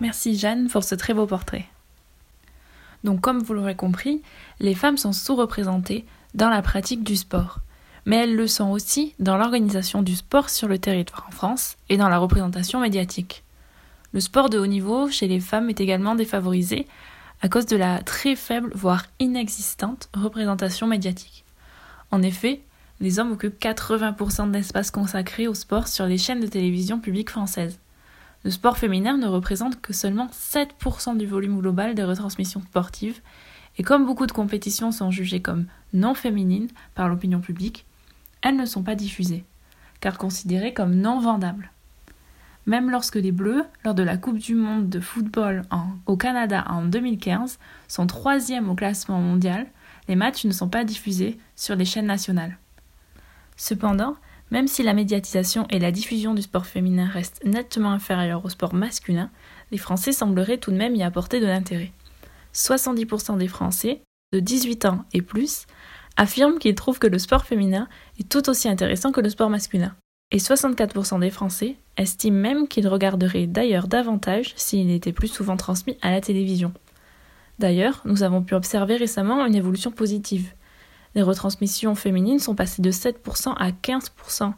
Merci 0.00 0.36
Jeanne 0.36 0.68
pour 0.68 0.82
ce 0.82 0.96
très 0.96 1.14
beau 1.14 1.26
portrait. 1.26 1.66
Donc 3.04 3.20
comme 3.20 3.38
vous 3.38 3.54
l'aurez 3.54 3.74
compris, 3.74 4.22
les 4.60 4.74
femmes 4.74 4.98
sont 4.98 5.12
sous-représentées 5.12 6.04
dans 6.34 6.48
la 6.48 6.62
pratique 6.62 7.02
du 7.02 7.16
sport, 7.16 7.60
mais 8.06 8.16
elles 8.16 8.36
le 8.36 8.46
sont 8.46 8.70
aussi 8.70 9.14
dans 9.18 9.36
l'organisation 9.36 10.02
du 10.02 10.14
sport 10.14 10.50
sur 10.50 10.68
le 10.68 10.78
territoire 10.78 11.26
en 11.28 11.32
France 11.32 11.76
et 11.88 11.96
dans 11.96 12.08
la 12.08 12.18
représentation 12.18 12.80
médiatique. 12.80 13.42
Le 14.12 14.20
sport 14.20 14.50
de 14.50 14.58
haut 14.58 14.66
niveau 14.66 15.08
chez 15.08 15.28
les 15.28 15.40
femmes 15.40 15.70
est 15.70 15.80
également 15.80 16.14
défavorisé 16.14 16.86
à 17.42 17.48
cause 17.48 17.66
de 17.66 17.76
la 17.76 18.02
très 18.02 18.36
faible, 18.36 18.70
voire 18.74 19.06
inexistante, 19.18 20.08
représentation 20.14 20.86
médiatique. 20.86 21.44
En 22.10 22.22
effet, 22.22 22.60
les 23.00 23.18
hommes 23.18 23.32
occupent 23.32 23.60
80% 23.60 24.48
de 24.48 24.52
l'espace 24.52 24.90
consacré 24.90 25.46
au 25.46 25.54
sport 25.54 25.88
sur 25.88 26.06
les 26.06 26.18
chaînes 26.18 26.40
de 26.40 26.46
télévision 26.46 26.98
publiques 26.98 27.30
françaises. 27.30 27.78
Le 28.44 28.50
sport 28.50 28.78
féminin 28.78 29.16
ne 29.16 29.26
représente 29.26 29.80
que 29.80 29.92
seulement 29.92 30.28
7% 30.28 31.16
du 31.16 31.26
volume 31.26 31.60
global 31.60 31.94
des 31.94 32.04
retransmissions 32.04 32.62
sportives, 32.62 33.20
et 33.76 33.82
comme 33.82 34.06
beaucoup 34.06 34.26
de 34.26 34.32
compétitions 34.32 34.92
sont 34.92 35.10
jugées 35.10 35.42
comme 35.42 35.66
non 35.92 36.14
féminines 36.14 36.68
par 36.94 37.08
l'opinion 37.08 37.40
publique, 37.40 37.86
elles 38.42 38.56
ne 38.56 38.66
sont 38.66 38.82
pas 38.82 38.94
diffusées, 38.94 39.44
car 40.00 40.18
considérées 40.18 40.74
comme 40.74 40.94
non 40.94 41.20
vendables. 41.20 41.70
Même 42.66 42.90
lorsque 42.90 43.16
les 43.16 43.32
Bleus, 43.32 43.64
lors 43.84 43.94
de 43.94 44.02
la 44.02 44.16
Coupe 44.16 44.38
du 44.38 44.54
Monde 44.54 44.88
de 44.88 45.00
football 45.00 45.62
au 46.06 46.16
Canada 46.16 46.64
en 46.68 46.84
2015, 46.84 47.58
sont 47.88 48.06
troisième 48.06 48.68
au 48.68 48.74
classement 48.74 49.20
mondial, 49.20 49.66
les 50.08 50.16
matchs 50.16 50.44
ne 50.44 50.52
sont 50.52 50.68
pas 50.68 50.84
diffusés 50.84 51.38
sur 51.56 51.76
les 51.76 51.84
chaînes 51.84 52.06
nationales. 52.06 52.58
Cependant, 53.56 54.16
même 54.50 54.68
si 54.68 54.82
la 54.82 54.94
médiatisation 54.94 55.66
et 55.70 55.78
la 55.78 55.92
diffusion 55.92 56.34
du 56.34 56.42
sport 56.42 56.66
féminin 56.66 57.06
restent 57.06 57.44
nettement 57.44 57.92
inférieures 57.92 58.44
au 58.44 58.48
sport 58.48 58.74
masculin, 58.74 59.30
les 59.70 59.78
Français 59.78 60.12
sembleraient 60.12 60.58
tout 60.58 60.70
de 60.70 60.76
même 60.76 60.96
y 60.96 61.02
apporter 61.02 61.40
de 61.40 61.46
l'intérêt. 61.46 61.92
70% 62.54 63.38
des 63.38 63.48
Français, 63.48 64.02
de 64.32 64.40
18 64.40 64.84
ans 64.86 65.04
et 65.12 65.22
plus, 65.22 65.66
affirment 66.16 66.58
qu'ils 66.58 66.74
trouvent 66.74 66.98
que 66.98 67.06
le 67.06 67.18
sport 67.18 67.44
féminin 67.44 67.88
est 68.18 68.28
tout 68.28 68.48
aussi 68.50 68.68
intéressant 68.68 69.12
que 69.12 69.20
le 69.20 69.30
sport 69.30 69.50
masculin. 69.50 69.94
Et 70.32 70.38
64% 70.38 71.20
des 71.20 71.30
Français 71.30 71.76
estiment 71.96 72.38
même 72.38 72.68
qu'ils 72.68 72.88
regarderaient 72.88 73.46
d'ailleurs 73.46 73.88
davantage 73.88 74.52
s'il 74.56 74.90
était 74.90 75.12
plus 75.12 75.28
souvent 75.28 75.56
transmis 75.56 75.96
à 76.02 76.10
la 76.10 76.20
télévision. 76.20 76.72
D'ailleurs, 77.58 78.00
nous 78.04 78.22
avons 78.22 78.42
pu 78.42 78.54
observer 78.54 78.96
récemment 78.96 79.44
une 79.44 79.54
évolution 79.54 79.90
positive. 79.90 80.52
Les 81.14 81.22
retransmissions 81.22 81.94
féminines 81.94 82.38
sont 82.38 82.54
passées 82.54 82.82
de 82.82 82.90
7% 82.90 83.54
à 83.56 83.70
15% 83.70 84.52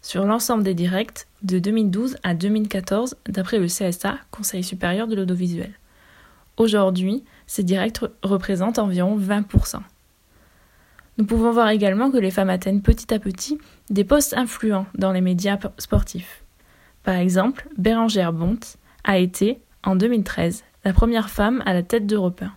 sur 0.00 0.24
l'ensemble 0.24 0.62
des 0.62 0.74
directs 0.74 1.26
de 1.42 1.58
2012 1.58 2.16
à 2.22 2.34
2014 2.34 3.16
d'après 3.28 3.58
le 3.58 3.66
CSA, 3.66 4.18
Conseil 4.30 4.62
supérieur 4.62 5.08
de 5.08 5.16
l'audiovisuel. 5.16 5.72
Aujourd'hui, 6.56 7.24
ces 7.46 7.62
directs 7.62 8.00
représentent 8.22 8.78
environ 8.78 9.18
20%. 9.18 9.80
Nous 11.18 11.24
pouvons 11.24 11.50
voir 11.50 11.70
également 11.70 12.10
que 12.10 12.16
les 12.16 12.30
femmes 12.30 12.50
atteignent 12.50 12.80
petit 12.80 13.12
à 13.12 13.18
petit 13.18 13.58
des 13.90 14.04
postes 14.04 14.34
influents 14.34 14.86
dans 14.94 15.12
les 15.12 15.20
médias 15.20 15.58
sportifs. 15.78 16.44
Par 17.02 17.16
exemple, 17.16 17.68
Bérangère 17.76 18.32
Bonte 18.32 18.76
a 19.02 19.18
été, 19.18 19.60
en 19.82 19.96
2013, 19.96 20.62
la 20.84 20.92
première 20.92 21.28
femme 21.28 21.62
à 21.66 21.74
la 21.74 21.82
tête 21.82 22.06
d'Europe 22.06 22.42
1. 22.42 22.52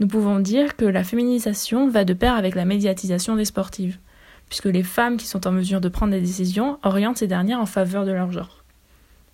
Nous 0.00 0.08
pouvons 0.08 0.40
dire 0.40 0.76
que 0.76 0.84
la 0.84 1.04
féminisation 1.04 1.88
va 1.88 2.04
de 2.04 2.14
pair 2.14 2.34
avec 2.34 2.56
la 2.56 2.64
médiatisation 2.64 3.36
des 3.36 3.44
sportives, 3.44 3.98
puisque 4.48 4.64
les 4.64 4.82
femmes 4.82 5.16
qui 5.16 5.26
sont 5.26 5.46
en 5.46 5.52
mesure 5.52 5.80
de 5.80 5.88
prendre 5.88 6.12
des 6.12 6.20
décisions 6.20 6.78
orientent 6.82 7.18
ces 7.18 7.28
dernières 7.28 7.60
en 7.60 7.66
faveur 7.66 8.04
de 8.04 8.10
leur 8.10 8.32
genre. 8.32 8.64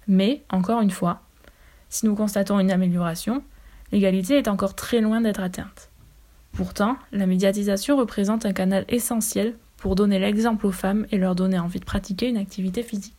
Mais, 0.06 0.42
encore 0.50 0.82
une 0.82 0.90
fois, 0.90 1.22
si 1.88 2.04
nous 2.04 2.14
constatons 2.14 2.60
une 2.60 2.70
amélioration, 2.70 3.42
l'égalité 3.90 4.36
est 4.36 4.48
encore 4.48 4.74
très 4.74 5.00
loin 5.00 5.20
d'être 5.20 5.40
atteinte. 5.40 5.88
Pourtant, 6.52 6.96
la 7.12 7.26
médiatisation 7.26 7.96
représente 7.96 8.44
un 8.44 8.52
canal 8.52 8.84
essentiel 8.88 9.54
pour 9.78 9.94
donner 9.94 10.18
l'exemple 10.18 10.66
aux 10.66 10.72
femmes 10.72 11.06
et 11.10 11.16
leur 11.16 11.34
donner 11.34 11.58
envie 11.58 11.80
de 11.80 11.84
pratiquer 11.84 12.28
une 12.28 12.36
activité 12.36 12.82
physique. 12.82 13.14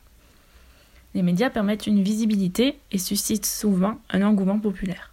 Les 1.15 1.23
médias 1.23 1.49
permettent 1.49 1.87
une 1.87 2.03
visibilité 2.03 2.77
et 2.91 2.97
suscitent 2.97 3.45
souvent 3.45 3.99
un 4.11 4.21
engouement 4.21 4.59
populaire. 4.59 5.10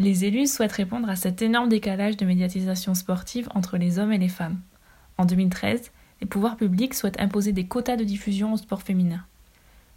Les 0.00 0.24
élus 0.24 0.46
souhaitent 0.46 0.72
répondre 0.72 1.10
à 1.10 1.14
cet 1.14 1.42
énorme 1.42 1.68
décalage 1.68 2.16
de 2.16 2.24
médiatisation 2.24 2.94
sportive 2.94 3.50
entre 3.54 3.76
les 3.76 3.98
hommes 3.98 4.14
et 4.14 4.18
les 4.18 4.30
femmes. 4.30 4.58
En 5.18 5.26
2013, 5.26 5.90
les 6.22 6.26
pouvoirs 6.26 6.56
publics 6.56 6.94
souhaitent 6.94 7.20
imposer 7.20 7.52
des 7.52 7.66
quotas 7.66 7.96
de 7.96 8.04
diffusion 8.04 8.54
au 8.54 8.56
sport 8.56 8.80
féminin. 8.80 9.22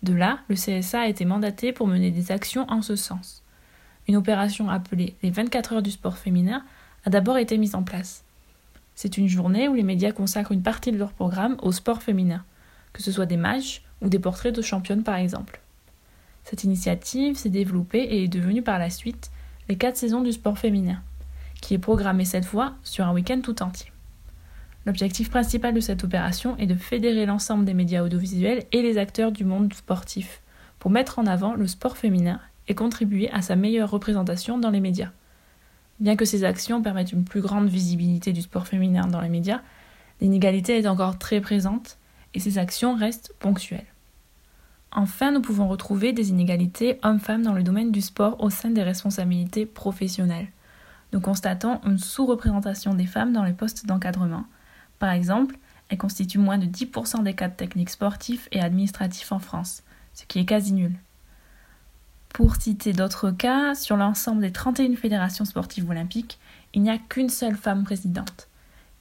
De 0.01 0.13
là, 0.13 0.39
le 0.49 0.55
CSA 0.55 0.99
a 0.99 1.07
été 1.07 1.23
mandaté 1.23 1.71
pour 1.71 1.87
mener 1.87 2.11
des 2.11 2.33
actions 2.33 2.69
en 2.69 2.81
ce 2.81 2.97
sens. 2.97 3.43
Une 4.09 4.17
opération 4.17 4.69
appelée 4.69 5.15
les 5.23 5.29
24 5.29 5.71
heures 5.71 5.81
du 5.81 5.91
sport 5.91 6.17
féminin 6.17 6.65
a 7.05 7.09
d'abord 7.09 7.37
été 7.37 7.57
mise 7.57 7.73
en 7.73 7.83
place. 7.83 8.25
C'est 8.95 9.17
une 9.17 9.29
journée 9.29 9.69
où 9.69 9.73
les 9.73 9.83
médias 9.83 10.11
consacrent 10.11 10.51
une 10.51 10.63
partie 10.63 10.91
de 10.91 10.97
leur 10.97 11.13
programme 11.13 11.55
au 11.61 11.71
sport 11.71 12.03
féminin, 12.03 12.43
que 12.91 13.01
ce 13.01 13.13
soit 13.13 13.25
des 13.25 13.37
matchs 13.37 13.81
ou 14.01 14.09
des 14.09 14.19
portraits 14.19 14.53
de 14.53 14.61
championnes 14.61 15.03
par 15.03 15.15
exemple. 15.15 15.61
Cette 16.43 16.65
initiative 16.65 17.37
s'est 17.37 17.47
développée 17.47 18.03
et 18.03 18.25
est 18.25 18.27
devenue 18.27 18.63
par 18.63 18.79
la 18.79 18.89
suite 18.89 19.31
les 19.69 19.77
quatre 19.77 19.97
saisons 19.97 20.21
du 20.21 20.31
sport 20.31 20.57
féminin, 20.57 21.01
qui 21.61 21.73
est 21.73 21.79
programmée 21.79 22.25
cette 22.25 22.45
fois 22.45 22.73
sur 22.83 23.05
un 23.05 23.13
week-end 23.13 23.41
tout 23.41 23.63
entier. 23.63 23.91
L'objectif 24.85 25.29
principal 25.29 25.73
de 25.73 25.79
cette 25.79 26.03
opération 26.03 26.57
est 26.57 26.65
de 26.65 26.75
fédérer 26.75 27.25
l'ensemble 27.25 27.63
des 27.63 27.73
médias 27.73 28.03
audiovisuels 28.03 28.65
et 28.73 28.81
les 28.81 28.97
acteurs 28.97 29.31
du 29.31 29.45
monde 29.45 29.73
sportif 29.73 30.41
pour 30.79 30.91
mettre 30.91 31.19
en 31.19 31.25
avant 31.25 31.53
le 31.53 31.67
sport 31.67 31.95
féminin 31.95 32.41
et 32.67 32.75
contribuer 32.75 33.29
à 33.31 33.41
sa 33.41 33.55
meilleure 33.55 33.89
représentation 33.89 34.57
dans 34.57 34.69
les 34.69 34.81
médias. 34.81 35.11
Bien 35.99 36.17
que 36.17 36.25
ces 36.25 36.43
actions 36.43 36.81
permettent 36.81 37.13
une 37.13 37.23
plus 37.23 37.41
grande 37.41 37.69
visibilité 37.69 38.33
du 38.33 38.41
sport 38.41 38.67
féminin 38.67 39.07
dans 39.07 39.21
les 39.21 39.29
médias, 39.29 39.61
l'inégalité 40.19 40.77
est 40.77 40.87
encore 40.87 41.17
très 41.17 41.39
présente 41.39 41.97
et 42.33 42.39
ces 42.39 42.57
actions 42.57 42.95
restent 42.95 43.33
ponctuelles. 43.39 43.92
Enfin, 44.95 45.31
nous 45.31 45.41
pouvons 45.41 45.67
retrouver 45.67 46.13
des 46.13 46.29
inégalités 46.29 46.99
hommes-femmes 47.01 47.41
dans 47.41 47.53
le 47.53 47.63
domaine 47.63 47.91
du 47.91 48.01
sport 48.01 48.39
au 48.43 48.51
sein 48.51 48.69
des 48.69 48.83
responsabilités 48.83 49.65
professionnelles. 49.65 50.49
Nous 51.13 51.19
constatons 51.19 51.81
une 51.83 51.97
sous-représentation 51.97 52.93
des 52.93 53.07
femmes 53.07 53.33
dans 53.33 53.43
les 53.43 53.53
postes 53.53 53.87
d'encadrement. 53.87 54.45
Par 54.99 55.09
exemple, 55.09 55.57
elles 55.89 55.97
constituent 55.97 56.37
moins 56.37 56.59
de 56.59 56.67
10% 56.67 57.23
des 57.23 57.33
cadres 57.33 57.55
techniques 57.55 57.89
sportifs 57.89 58.47
et 58.51 58.61
administratifs 58.61 59.31
en 59.31 59.39
France, 59.39 59.81
ce 60.13 60.25
qui 60.25 60.37
est 60.37 60.45
quasi 60.45 60.73
nul. 60.73 60.93
Pour 62.29 62.55
citer 62.55 62.93
d'autres 62.93 63.31
cas, 63.31 63.73
sur 63.73 63.97
l'ensemble 63.97 64.41
des 64.41 64.51
31 64.51 64.95
fédérations 64.95 65.45
sportives 65.45 65.89
olympiques, 65.89 66.39
il 66.75 66.83
n'y 66.83 66.91
a 66.91 66.99
qu'une 66.99 67.29
seule 67.29 67.57
femme 67.57 67.83
présidente. 67.83 68.47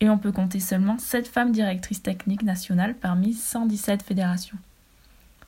Et 0.01 0.09
on 0.09 0.19
peut 0.19 0.33
compter 0.33 0.59
seulement 0.59 0.99
7 0.99 1.29
femmes 1.29 1.53
directrices 1.53 2.03
techniques 2.03 2.43
nationales 2.43 2.95
parmi 2.95 3.35
117 3.35 4.03
fédérations. 4.03 4.59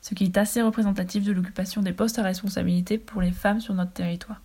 Ce 0.05 0.13
qui 0.13 0.25
est 0.25 0.37
assez 0.37 0.61
représentatif 0.61 1.23
de 1.23 1.31
l'occupation 1.31 1.81
des 1.81 1.91
postes 1.91 2.19
à 2.19 2.21
responsabilité 2.21 2.99
pour 2.99 3.23
les 3.23 3.31
femmes 3.31 3.59
sur 3.59 3.73
notre 3.73 3.91
territoire. 3.91 4.39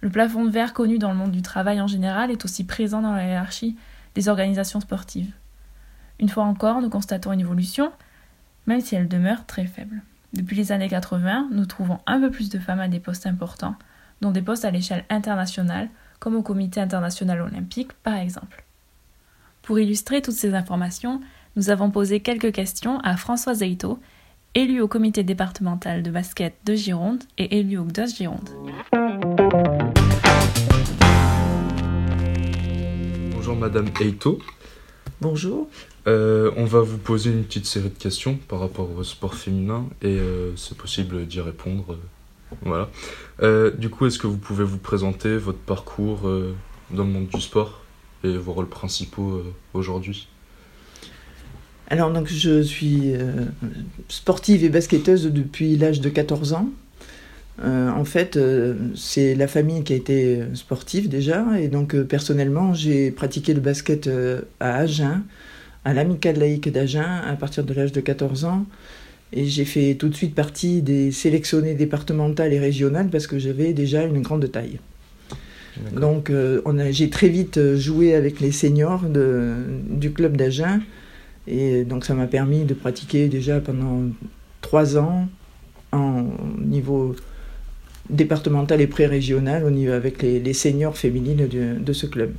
Le 0.00 0.10
plafond 0.10 0.44
de 0.44 0.50
verre 0.50 0.74
connu 0.74 1.00
dans 1.00 1.10
le 1.10 1.18
monde 1.18 1.32
du 1.32 1.42
travail 1.42 1.80
en 1.80 1.88
général 1.88 2.30
est 2.30 2.44
aussi 2.44 2.62
présent 2.62 3.02
dans 3.02 3.12
la 3.12 3.26
hiérarchie 3.26 3.76
des 4.14 4.28
organisations 4.28 4.78
sportives. 4.78 5.32
Une 6.20 6.28
fois 6.28 6.44
encore, 6.44 6.80
nous 6.80 6.88
constatons 6.88 7.32
une 7.32 7.40
évolution, 7.40 7.90
même 8.66 8.80
si 8.80 8.94
elle 8.94 9.08
demeure 9.08 9.44
très 9.44 9.66
faible. 9.66 10.02
Depuis 10.34 10.54
les 10.54 10.70
années 10.70 10.88
80, 10.88 11.48
nous 11.50 11.66
trouvons 11.66 11.98
un 12.06 12.20
peu 12.20 12.30
plus 12.30 12.48
de 12.48 12.60
femmes 12.60 12.78
à 12.78 12.86
des 12.86 13.00
postes 13.00 13.26
importants, 13.26 13.74
dont 14.20 14.30
des 14.30 14.40
postes 14.40 14.64
à 14.64 14.70
l'échelle 14.70 15.04
internationale, 15.10 15.88
comme 16.20 16.36
au 16.36 16.42
Comité 16.42 16.80
international 16.80 17.40
olympique 17.40 17.92
par 18.04 18.14
exemple. 18.14 18.62
Pour 19.62 19.80
illustrer 19.80 20.22
toutes 20.22 20.34
ces 20.34 20.54
informations, 20.54 21.20
nous 21.56 21.70
avons 21.70 21.90
posé 21.90 22.20
quelques 22.20 22.52
questions 22.52 23.00
à 23.00 23.16
François 23.16 23.54
Zeito, 23.54 23.98
élu 24.54 24.80
au 24.80 24.88
comité 24.88 25.22
départemental 25.22 26.02
de 26.02 26.10
basket 26.10 26.56
de 26.64 26.74
Gironde 26.74 27.22
et 27.38 27.58
élu 27.58 27.78
au 27.78 27.84
GDOS 27.84 28.14
Gironde. 28.16 28.48
Bonjour 33.32 33.56
Madame 33.56 33.86
Eito. 34.00 34.38
Bonjour. 35.20 35.68
Euh, 36.06 36.50
on 36.56 36.64
va 36.64 36.80
vous 36.80 36.98
poser 36.98 37.30
une 37.30 37.44
petite 37.44 37.66
série 37.66 37.90
de 37.90 37.98
questions 37.98 38.38
par 38.48 38.60
rapport 38.60 38.88
au 38.96 39.04
sport 39.04 39.34
féminin 39.34 39.86
et 40.02 40.18
euh, 40.18 40.56
c'est 40.56 40.76
possible 40.76 41.26
d'y 41.26 41.40
répondre. 41.40 41.92
euh, 41.92 42.54
voilà. 42.62 42.88
Euh, 43.42 43.70
du 43.70 43.90
coup, 43.90 44.06
est-ce 44.06 44.18
que 44.18 44.26
vous 44.26 44.38
pouvez 44.38 44.64
vous 44.64 44.78
présenter 44.78 45.36
votre 45.36 45.58
parcours 45.58 46.26
euh, 46.26 46.54
dans 46.90 47.04
le 47.04 47.10
monde 47.10 47.28
du 47.28 47.40
sport 47.40 47.82
et 48.24 48.36
vos 48.36 48.52
rôles 48.52 48.68
principaux 48.68 49.30
euh, 49.30 49.44
aujourd'hui? 49.74 50.26
Alors 51.90 52.12
donc 52.12 52.28
je 52.28 52.62
suis 52.62 53.12
euh, 53.14 53.24
sportive 54.08 54.64
et 54.64 54.68
basketteuse 54.68 55.26
depuis 55.26 55.76
l'âge 55.76 56.00
de 56.00 56.08
14 56.08 56.52
ans. 56.52 56.68
Euh, 57.64 57.90
en 57.90 58.04
fait, 58.04 58.36
euh, 58.36 58.74
c'est 58.94 59.34
la 59.34 59.46
famille 59.48 59.82
qui 59.82 59.92
a 59.92 59.96
été 59.96 60.40
sportive 60.54 61.08
déjà 61.08 61.44
et 61.60 61.68
donc 61.68 61.96
personnellement 62.02 62.74
j'ai 62.74 63.10
pratiqué 63.10 63.54
le 63.54 63.60
basket 63.60 64.08
à 64.60 64.76
Agen, 64.76 65.22
à 65.84 65.92
l'amicale 65.92 66.38
laïque 66.38 66.70
d'Agen 66.70 67.22
à 67.26 67.34
partir 67.34 67.64
de 67.64 67.74
l'âge 67.74 67.92
de 67.92 68.00
14 68.00 68.44
ans 68.44 68.64
et 69.32 69.44
j'ai 69.46 69.64
fait 69.64 69.94
tout 69.94 70.08
de 70.08 70.14
suite 70.14 70.34
partie 70.34 70.82
des 70.82 71.10
sélectionnées 71.12 71.74
départementales 71.74 72.52
et 72.52 72.58
régionales 72.60 73.08
parce 73.08 73.26
que 73.26 73.38
j'avais 73.38 73.72
déjà 73.72 74.04
une 74.04 74.22
grande 74.22 74.50
taille. 74.50 74.78
Donc 75.94 76.30
j'ai 76.90 77.10
très 77.10 77.28
vite 77.28 77.74
joué 77.76 78.14
avec 78.14 78.40
les 78.40 78.52
seniors 78.52 79.02
de- 79.02 79.54
du 79.88 80.12
club 80.12 80.36
d'Agen 80.36 80.80
et 81.46 81.84
donc 81.84 82.04
ça 82.04 82.14
m'a 82.14 82.26
permis 82.26 82.64
de 82.64 82.74
pratiquer 82.74 83.28
déjà 83.28 83.60
pendant 83.60 84.02
trois 84.60 84.98
ans 84.98 85.28
en 85.92 86.26
niveau 86.58 87.16
départemental 88.08 88.80
et 88.80 88.86
pré-régional 88.86 89.64
avec 89.92 90.22
les, 90.22 90.52
seniors 90.52 90.96
féminines 90.96 91.46
de, 91.46 91.92
ce 91.92 92.06
club. 92.06 92.32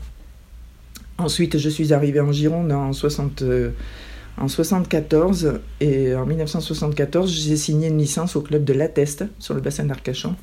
Ensuite, 1.17 1.57
je 1.57 1.69
suis 1.69 1.93
arrivée 1.93 2.19
en 2.19 2.31
Gironde 2.31 2.71
en, 2.71 2.93
60, 2.93 3.43
en 4.37 4.47
74 4.47 5.59
et 5.79 6.13
en 6.13 6.25
1974, 6.25 7.31
j'ai 7.31 7.55
signé 7.55 7.87
une 7.87 7.97
licence 7.97 8.35
au 8.35 8.41
club 8.41 8.63
de 8.63 8.73
l'Atteste 8.73 9.25
sur 9.39 9.53
le 9.53 9.61
bassin 9.61 9.85
d'Arcachon 9.85 10.35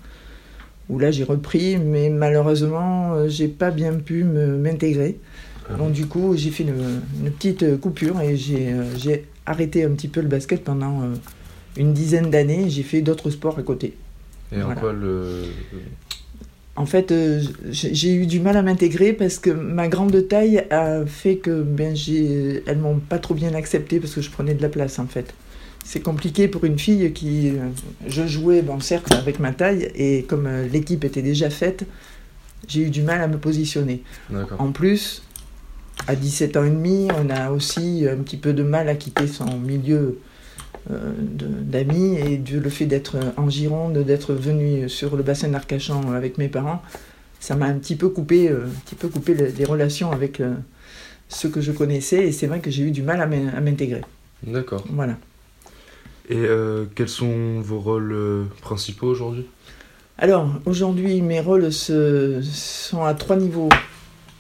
où 0.89 0.99
là 0.99 1.11
j'ai 1.11 1.25
repris, 1.25 1.77
mais 1.77 2.09
malheureusement, 2.09 3.29
j'ai 3.29 3.49
pas 3.49 3.71
bien 3.71 3.95
pu 3.95 4.25
m'intégrer. 4.25 5.19
Ah 5.71 5.75
Donc 5.75 5.93
du 5.93 6.07
coup, 6.07 6.35
j'ai 6.37 6.51
fait 6.51 6.65
une, 6.65 7.01
petite 7.31 7.81
coupure 7.81 8.21
et 8.21 8.37
j'ai 8.37 9.25
arrêté 9.47 9.85
un 9.85 9.91
petit 9.91 10.09
peu 10.09 10.21
le 10.21 10.29
basket 10.29 10.65
pendant 10.65 11.03
une 11.77 11.93
dizaine 11.93 12.31
d'années. 12.31 12.71
J'ai 12.71 12.83
fait 12.83 13.03
d'autres 13.03 13.31
sports 13.31 13.59
à 13.59 13.63
côté. 13.63 13.95
Et 14.53 14.63
en 14.63 14.75
quoi 14.75 14.93
le... 14.93 15.45
En 16.79 16.87
fait, 16.87 17.11
euh, 17.11 17.43
j'ai 17.71 18.15
eu 18.15 18.27
du 18.27 18.39
mal 18.39 18.57
à 18.57 18.63
m'intégrer 18.63 19.13
parce 19.13 19.41
que 19.41 19.51
ma 19.51 19.89
grande 19.89 20.29
taille 20.29 20.65
a 20.71 21.05
fait 21.07 21.37
que 21.37 21.63
ben, 21.63 21.97
elles 22.67 22.79
m'ont 22.79 23.01
pas 23.01 23.19
trop 23.19 23.35
bien 23.35 23.53
accepté 23.55 23.99
parce 23.99 24.15
que 24.15 24.21
je 24.21 24.31
prenais 24.31 24.55
de 24.55 24.63
la 24.63 24.69
place 24.69 25.01
en 25.01 25.07
fait. 25.07 25.35
C'est 25.85 26.01
compliqué 26.01 26.47
pour 26.47 26.65
une 26.65 26.79
fille 26.79 27.13
qui. 27.13 27.49
Euh, 27.49 27.71
je 28.07 28.29
jouais, 28.29 28.63
bon, 28.63 28.79
certes, 28.79 29.13
avec 29.13 29.41
ma 29.41 29.51
taille, 29.51 29.91
et 29.97 30.23
comme 30.23 30.47
euh, 30.47 30.69
l'équipe 30.69 31.03
était 31.03 31.23
déjà 31.23 31.51
faite, 31.51 31.85
j'ai 32.69 32.83
eu 32.83 32.91
du 32.91 33.03
mal 33.03 33.21
à 33.23 33.27
me 33.27 33.39
positionner. 33.39 34.05
En 34.59 34.71
plus, 34.71 35.23
à 36.09 36.17
17 36.17 36.57
ans 36.57 36.65
et 36.65 36.71
demi, 36.71 37.09
on 37.23 37.29
a 37.29 37.51
aussi 37.51 38.07
un 38.11 38.17
petit 38.17 38.39
peu 38.39 38.55
de 38.55 38.63
mal 38.63 38.89
à 38.89 38.95
quitter 38.95 39.27
son 39.27 39.59
milieu 39.59 40.19
euh, 40.91 41.13
d'amis 41.21 42.17
et 42.17 42.39
le 42.39 42.71
fait 42.71 42.87
d'être 42.87 43.19
en 43.37 43.51
Gironde, 43.51 43.99
d'être 43.99 44.33
venu 44.33 44.89
sur 44.89 45.17
le 45.17 45.23
bassin 45.23 45.49
d'Arcachon 45.49 46.13
avec 46.13 46.39
mes 46.39 46.49
parents, 46.49 46.81
ça 47.41 47.57
m'a 47.57 47.67
un 47.67 47.75
petit 47.75 47.95
peu 47.95 48.09
coupé, 48.09 48.49
euh, 48.49 48.65
un 48.65 48.81
petit 48.87 48.95
peu 48.95 49.09
coupé 49.09 49.35
les, 49.35 49.65
relations 49.67 50.11
avec 50.11 50.41
euh, 50.41 50.55
ceux 51.29 51.51
que 51.51 51.61
je 51.61 51.73
connaissais 51.73 52.27
et 52.27 52.33
c'est 52.33 52.47
vrai 52.47 52.61
que 52.61 52.71
j'ai 52.71 52.85
eu 52.85 52.91
du 52.91 53.03
mal 53.03 53.21
à 53.21 53.61
m'intégrer. 53.61 54.01
D'accord. 54.43 54.85
Voilà. 54.89 55.19
Et 56.31 56.47
quels 56.95 57.09
sont 57.09 57.61
vos 57.61 57.81
rôles 57.81 58.47
principaux 58.61 59.07
aujourd'hui? 59.07 59.47
Alors, 60.19 60.51
aujourd'hui, 60.67 61.23
mes 61.23 61.41
rôles 61.41 61.73
sont 61.73 63.03
à 63.03 63.15
trois 63.15 63.37
niveaux. 63.37 63.71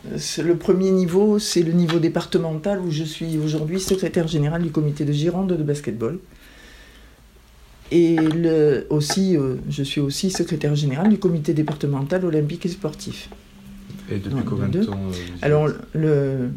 Le 0.05 0.55
premier 0.55 0.90
niveau, 0.90 1.38
c'est 1.38 1.62
le 1.62 1.73
niveau 1.73 1.99
départemental 1.99 2.81
où 2.81 2.90
je 2.90 3.05
suis 3.05 3.37
aujourd'hui 3.38 3.81
secrétaire 3.81 4.28
général 4.28 4.62
du 4.62 4.71
comité 4.71 5.05
de 5.05 5.12
Gironde 5.12 5.52
de 5.57 5.62
basketball. 5.62 6.19
Et 7.90 8.17
le, 8.17 8.87
aussi, 8.90 9.37
euh, 9.37 9.57
je 9.69 9.83
suis 9.83 10.00
aussi 10.00 10.31
secrétaire 10.31 10.75
général 10.75 11.09
du 11.09 11.19
comité 11.19 11.55
départemental 11.55 12.25
olympique 12.25 12.67
et 12.67 12.69
sportif. 12.69 13.31
Et 14.11 14.19
depuis 14.19 14.45
combien 14.45 14.69
de 14.69 14.85
temps 14.85 14.93
euh, 14.93 15.37
Alors, 15.43 15.69
le, 15.95 16.50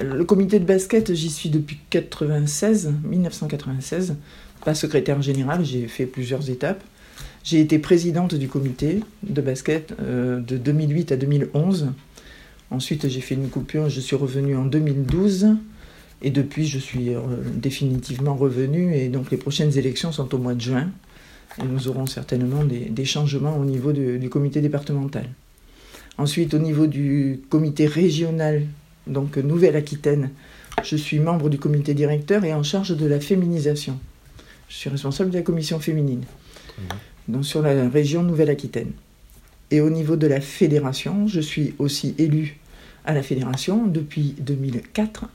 le 0.00 0.24
comité 0.24 0.60
de 0.60 0.64
basket, 0.64 1.14
j'y 1.14 1.30
suis 1.30 1.50
depuis 1.50 1.78
96, 1.90 2.92
1996. 3.04 4.16
Pas 4.64 4.74
secrétaire 4.74 5.20
général, 5.20 5.64
j'ai 5.64 5.88
fait 5.88 6.06
plusieurs 6.06 6.48
étapes. 6.48 6.82
J'ai 7.44 7.60
été 7.60 7.78
présidente 7.80 8.34
du 8.36 8.46
comité 8.46 9.00
de 9.24 9.40
basket 9.40 9.94
euh, 10.00 10.40
de 10.40 10.56
2008 10.56 11.12
à 11.12 11.16
2011. 11.16 11.88
Ensuite, 12.72 13.06
j'ai 13.06 13.20
fait 13.20 13.34
une 13.34 13.50
coupure, 13.50 13.90
je 13.90 14.00
suis 14.00 14.16
revenue 14.16 14.56
en 14.56 14.64
2012. 14.64 15.56
Et 16.22 16.30
depuis, 16.30 16.66
je 16.66 16.78
suis 16.78 17.14
euh, 17.14 17.20
définitivement 17.54 18.34
revenu 18.34 18.94
et 18.96 19.08
donc 19.10 19.30
les 19.30 19.36
prochaines 19.36 19.76
élections 19.76 20.10
sont 20.10 20.34
au 20.34 20.38
mois 20.38 20.54
de 20.54 20.60
juin. 20.62 20.88
Et 21.60 21.66
nous 21.66 21.88
aurons 21.88 22.06
certainement 22.06 22.64
des, 22.64 23.04
changements 23.04 23.58
au 23.58 23.66
niveau 23.66 23.92
du 23.92 24.30
comité 24.30 24.62
départemental. 24.62 25.28
Ensuite, 26.16 26.54
au 26.54 26.58
niveau 26.58 26.86
du 26.86 27.42
comité 27.50 27.86
régional, 27.86 28.62
donc 29.06 29.36
Nouvelle-Aquitaine, 29.36 30.30
je 30.82 30.96
suis 30.96 31.18
membre 31.18 31.50
du 31.50 31.58
comité 31.58 31.92
directeur 31.92 32.42
et 32.46 32.54
en 32.54 32.62
charge 32.62 32.96
de 32.96 33.04
la 33.04 33.20
féminisation. 33.20 33.98
Je 34.70 34.76
suis 34.76 34.88
responsable 34.88 35.28
de 35.28 35.36
la 35.36 35.42
commission 35.42 35.78
féminine, 35.78 36.22
donc 37.28 37.44
sur 37.44 37.60
la 37.60 37.90
région 37.90 38.22
Nouvelle-Aquitaine. 38.22 38.92
Et 39.70 39.82
au 39.82 39.90
niveau 39.90 40.16
de 40.16 40.26
la 40.26 40.40
fédération, 40.40 41.26
je 41.26 41.40
suis 41.40 41.74
aussi 41.78 42.14
élu 42.16 42.61
à 43.04 43.12
la 43.12 43.22
fédération 43.22 43.86
depuis 43.86 44.34
2004 44.38 45.26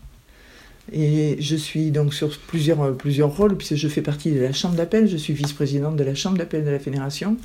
et 0.92 1.36
je 1.40 1.56
suis 1.56 1.92
donc 1.92 2.14
sur 2.14 2.38
plusieurs, 2.38 2.82
euh, 2.82 2.92
plusieurs 2.92 3.36
rôles, 3.36 3.58
puisque 3.58 3.76
je 3.76 3.88
fais 3.88 4.02
partie 4.02 4.32
de 4.32 4.40
la 4.40 4.54
Chambre 4.54 4.76
d'appel. 4.76 5.08
Je 5.08 5.18
suis 5.18 5.34
vice-présidente 5.34 5.98
de 5.98 6.04
la 6.04 6.16
Chambre 6.16 6.38
d'appel 6.38 6.64
de 6.64 6.70
la 6.70 6.80
Fédération. 6.80 7.38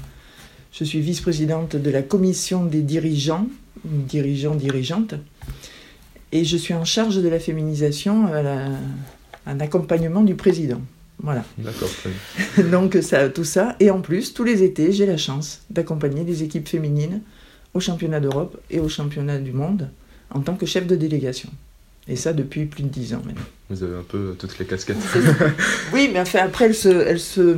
Je 0.72 0.84
suis 0.84 1.00
vice-présidente 1.00 1.76
de 1.76 1.90
la 1.90 2.02
commission 2.02 2.64
des 2.64 2.82
dirigeants, 2.82 3.48
dirigeants, 3.84 4.54
dirigeantes. 4.54 5.14
Et 6.30 6.44
je 6.44 6.56
suis 6.56 6.72
en 6.72 6.84
charge 6.84 7.16
de 7.16 7.28
la 7.28 7.38
féminisation, 7.38 8.28
un 9.44 9.60
accompagnement 9.60 10.22
du 10.22 10.34
président. 10.34 10.80
Voilà. 11.18 11.44
D'accord. 11.58 11.90
donc 12.70 12.96
ça, 13.02 13.28
tout 13.28 13.44
ça. 13.44 13.76
Et 13.80 13.90
en 13.90 14.00
plus, 14.00 14.32
tous 14.32 14.44
les 14.44 14.62
étés, 14.62 14.92
j'ai 14.92 15.04
la 15.04 15.18
chance 15.18 15.60
d'accompagner 15.68 16.24
des 16.24 16.42
équipes 16.42 16.68
féminines 16.68 17.20
au 17.74 17.80
championnat 17.80 18.20
d'Europe 18.20 18.58
et 18.70 18.80
au 18.80 18.88
championnat 18.88 19.38
du 19.38 19.52
monde 19.52 19.90
en 20.34 20.40
tant 20.40 20.54
que 20.54 20.66
chef 20.66 20.86
de 20.86 20.96
délégation. 20.96 21.50
Et 22.08 22.16
ça 22.16 22.32
depuis 22.32 22.64
plus 22.66 22.82
de 22.82 22.88
dix 22.88 23.14
ans 23.14 23.22
maintenant. 23.24 23.44
Vous 23.70 23.82
avez 23.84 23.96
un 23.96 24.02
peu 24.02 24.34
toutes 24.38 24.58
les 24.58 24.64
casquettes. 24.64 24.96
oui, 25.92 26.10
mais 26.12 26.20
enfin, 26.20 26.40
après, 26.40 26.66
elles 26.66 26.74
se, 26.74 26.88
elles 26.88 27.20
se. 27.20 27.56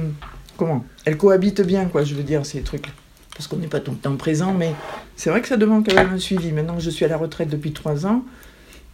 Comment? 0.57 0.85
Elles 1.05 1.17
cohabitent 1.17 1.63
bien, 1.63 1.87
quoi, 1.87 2.05
je 2.05 2.15
veux 2.15 2.23
dire, 2.23 2.45
ces 2.45 2.61
trucs 2.61 2.87
Parce 3.35 3.49
qu'on 3.49 3.57
n'est 3.57 3.69
pas 3.69 3.81
tout 3.81 3.93
le 3.93 3.97
temps 3.97 4.15
présent, 4.17 4.53
mais 4.53 4.73
c'est 5.17 5.31
vrai 5.31 5.41
que 5.41 5.49
ça 5.49 5.57
demande 5.57 5.87
quand 5.89 5.95
même 5.95 6.13
un 6.13 6.19
suivi. 6.19 6.53
Maintenant 6.53 6.77
que 6.77 6.83
je 6.83 6.91
suis 6.91 7.05
à 7.05 7.09
la 7.09 7.17
retraite 7.17 7.49
depuis 7.49 7.73
trois 7.73 8.07
ans, 8.07 8.23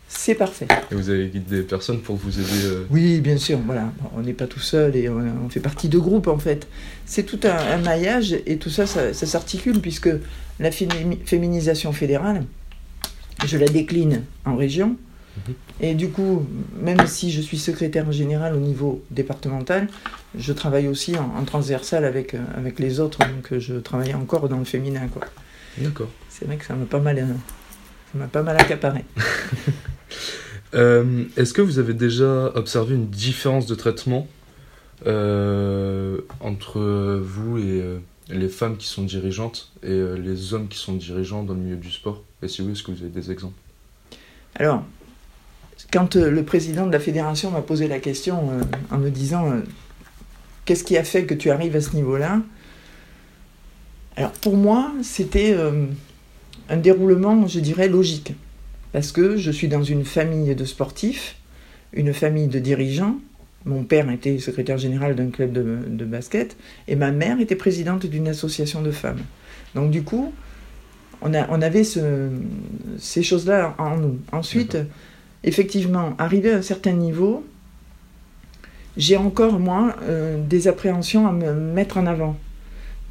c'est 0.09 0.37
parfait. 0.37 0.69
Et 0.91 0.95
vous 0.95 1.11
avez 1.11 1.27
des 1.27 1.63
personnes 1.63 2.01
pour 2.01 2.15
vous 2.15 2.39
aider 2.39 2.67
euh 2.67 2.87
Oui, 2.91 3.21
bien 3.21 3.37
sûr, 3.37 3.59
voilà. 3.67 3.93
On 4.17 4.21
n'est 4.21 4.33
pas 4.33 4.47
tout 4.47 4.61
seul 4.61 4.95
et 4.95 5.09
on, 5.09 5.49
fait 5.49 5.61
partie 5.61 5.89
de 5.89 5.99
groupes, 5.99 6.29
en 6.29 6.39
fait. 6.39 6.69
C'est 7.07 7.25
tout 7.25 7.41
un, 7.43 7.77
maillage 7.79 8.37
et 8.47 8.57
tout 8.57 8.71
ça, 8.71 8.87
ça, 8.87 9.13
ça 9.13 9.27
s'articule, 9.27 9.81
puisque 9.81 10.11
la 10.61 10.71
féminisation 10.71 11.93
fédérale, 11.93 12.45
je 13.47 13.59
la 13.59 13.67
décline 13.67 14.25
en 14.45 14.57
région 14.57 14.97
Mhm. 15.37 15.55
Et 15.81 15.95
du 15.95 16.11
coup, 16.11 16.47
même 16.75 17.07
si 17.07 17.31
je 17.31 17.41
suis 17.41 17.59
secrétaire 17.59 18.11
général 18.13 18.55
au 18.55 18.61
niveau 18.61 19.03
départemental, 19.11 19.89
je 20.37 20.53
travaille 20.53 20.89
aussi 20.89 21.17
en, 21.17 21.45
transversal 21.45 22.05
avec, 22.05 22.35
euh, 22.35 22.39
avec 22.57 22.79
les 22.79 23.01
autres, 23.01 23.19
donc 23.19 23.53
euh, 23.53 23.61
je 23.61 23.75
travaille 23.75 24.15
encore 24.15 24.49
dans 24.49 24.59
le 24.59 24.65
féminin. 24.65 25.09
Quoi. 25.09 25.23
D'accord. 25.79 26.11
C'est 26.29 26.47
vrai 26.47 26.57
que 26.57 26.65
ça 26.65 26.75
m'a 26.75 26.87
pas 26.87 27.01
mal, 27.01 27.19
euh, 27.19 27.27
ça 28.13 28.19
m'a 28.19 28.27
pas 28.27 28.43
mal 28.43 28.61
accaparé. 28.61 29.05
Est-ce 30.73 31.53
que 31.53 31.63
vous 31.63 31.81
avez 31.81 31.95
déjà 31.95 32.53
observé 32.55 32.95
une 32.95 33.09
différence 33.09 33.67
de 33.67 33.75
traitement 33.75 34.29
entre 35.05 36.79
vous 37.19 37.59
et 37.59 37.83
les 38.29 38.49
femmes 38.49 38.77
qui 38.77 38.87
sont 38.87 39.03
dirigeantes 39.03 39.73
et 39.83 40.01
les 40.17 40.55
hommes 40.55 40.69
qui 40.69 40.79
sont 40.79 40.93
dirigeants 40.93 41.43
dans 41.43 41.55
le 41.55 41.61
milieu 41.61 41.77
du 41.77 41.91
sport? 41.91 42.23
Est-ce 42.43 42.83
que 42.83 42.91
vous 42.91 43.03
avez 43.03 43.11
des 43.11 43.31
exemples 43.31 43.59
Alors, 44.55 44.85
quand 45.93 46.17
euh, 46.17 46.31
le 46.31 46.43
président 46.43 46.87
de 46.87 46.93
la 46.93 47.01
fédération 47.01 47.51
m'a 47.51 47.63
posé 47.63 47.89
la 47.89 47.99
question 47.99 48.51
euh, 48.51 48.63
en 48.91 48.99
me 48.99 49.11
disant 49.11 49.51
euh, 49.51 49.61
qu'est-ce 50.65 50.85
qui 50.85 50.97
a 50.97 51.05
fait 51.05 51.25
que 51.25 51.35
tu 51.35 51.51
arrives 51.51 51.77
à 51.77 51.81
ce 51.81 51.95
niveau-là? 51.97 52.41
Alors 54.17 54.33
pour 54.33 54.57
moi, 54.57 54.93
c'était 55.03 55.57
un 56.69 56.77
déroulement, 56.77 57.47
je 57.47 57.59
dirais, 57.61 57.89
logique. 57.89 58.35
Parce 58.93 59.13
que 59.13 59.37
je 59.37 59.51
suis 59.51 59.69
dans 59.69 59.83
une 59.83 60.05
famille 60.05 60.55
de 60.55 60.65
sportifs, 60.65 61.37
une 61.93 62.13
famille 62.13 62.49
de 62.49 62.59
dirigeants. 62.59 63.17
Mon 63.65 63.85
père 63.85 64.11
était 64.11 64.39
secrétaire 64.39 64.79
général 64.79 65.15
d'un 65.15 65.31
club 65.31 65.53
de, 65.53 66.05
basket 66.05 66.57
et 66.89 66.97
ma 66.97 67.13
mère 67.13 67.41
était 67.41 67.57
présidente 67.57 68.05
d'une 68.05 68.29
association 68.29 68.83
de 68.83 68.91
femmes. 68.91 69.21
Donc 69.75 69.91
du 69.91 70.03
coup, 70.03 70.33
on, 71.23 71.35
a, 71.35 71.49
on 71.51 71.63
avait 71.63 71.85
ces 71.85 73.23
choses-là 73.23 73.75
en 73.79 73.97
nous. 73.97 74.19
Ensuite, 74.33 74.79
effectivement, 75.45 76.15
arrivé 76.19 76.53
à 76.53 76.57
un 76.57 76.63
certain 76.63 76.93
niveau, 76.93 77.45
j'ai 78.97 79.17
encore, 79.17 79.59
moi, 79.59 79.97
euh, 80.03 80.43
des 80.43 80.69
appréhensions 80.69 81.27
à 81.27 81.33
me 81.33 81.53
mettre 81.53 81.99
en 81.99 82.07
avant. 82.07 82.37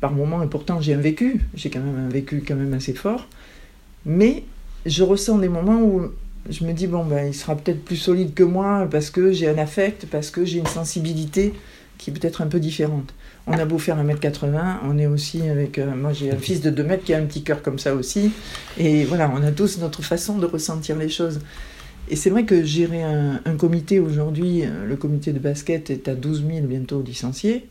Par 0.02 0.12
moments, 0.13 0.41
et 0.43 0.48
pourtant 0.48 0.80
j'ai 0.80 0.93
un 0.93 1.00
vécu, 1.00 1.41
j'ai 1.56 1.69
quand 1.69 1.82
même 1.82 2.06
un 2.06 2.10
vécu 2.10 2.41
quand 2.48 2.56
même 2.56 2.74
assez 2.74 2.93
fort, 2.93 3.28
mais 4.06 4.45
je 4.86 5.04
ressens 5.04 5.39
des 5.39 5.50
moments 5.50 5.82
où 5.82 6.04
je 6.50 6.63
me 6.63 6.72
dis, 6.72 6.88
bon, 6.88 7.04
ben, 7.04 7.28
il 7.28 7.34
sera 7.34 7.56
peut-être 7.56 7.84
plus 7.84 7.98
solide 7.98 8.34
que 8.34 8.43
moi 8.43 8.88
parce 8.89 9.10
que 9.10 9.34
j'ai 9.34 9.50
un 9.50 9.58
affect, 9.58 10.06
parce 10.06 10.32
que 10.32 10.45
j'ai 10.45 10.60
une 10.60 10.67
sensibilité 10.67 11.54
qui 11.98 12.12
est 12.12 12.13
peut-être 12.13 12.41
un 12.41 12.48
peu 12.48 12.62
différente. 12.62 13.13
On 13.47 13.54
a 13.54 13.65
beau 13.65 13.80
faire 13.80 13.97
1m80, 13.97 14.78
on 14.84 14.97
est 14.97 15.08
aussi 15.08 15.41
avec... 15.49 15.80
Euh, 15.80 15.95
moi 15.95 16.13
j'ai 16.13 16.32
un 16.32 16.38
fils 16.38 16.62
de 16.62 16.69
2 16.69 16.84
mètres 16.84 17.04
qui 17.04 17.13
a 17.13 17.17
un 17.17 17.25
petit 17.25 17.43
cœur 17.43 17.62
comme 17.62 17.80
ça 17.80 17.95
aussi. 17.95 18.32
Et 18.78 19.06
voilà, 19.06 19.32
on 19.34 19.41
a 19.41 19.52
tous 19.52 19.80
notre 19.80 20.04
façon 20.04 20.38
de 20.38 20.45
ressentir 20.45 20.97
les 20.97 21.10
choses. 21.10 21.39
Et 22.10 22.15
c'est 22.15 22.30
vrai 22.32 22.43
que 22.43 22.63
gérer 22.63 23.04
un, 23.04 23.39
comité 23.58 23.99
aujourd'hui, 23.99 24.63
euh, 24.63 24.86
le 24.86 24.95
comité 24.95 25.32
de 25.32 25.39
basket 25.39 25.89
est 25.91 26.08
à 26.08 26.15
12 26.15 26.45
000 26.45 26.67
bientôt 26.67 27.02
licenciés. 27.02 27.67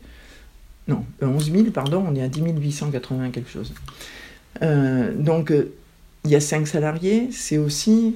Non, 0.87 1.05
11 1.21 1.49
euh, 1.49 1.53
000, 1.53 1.71
pardon, 1.71 2.05
on 2.07 2.15
est 2.15 2.23
à 2.23 2.29
10 2.29 2.41
880 2.41 3.31
quelque 3.31 3.49
chose. 3.49 3.73
Euh, 4.61 5.13
donc, 5.13 5.53
il 6.23 6.31
y 6.31 6.35
a 6.35 6.39
5 6.39 6.67
salariés, 6.67 7.29
c'est 7.31 7.57
aussi 7.57 8.15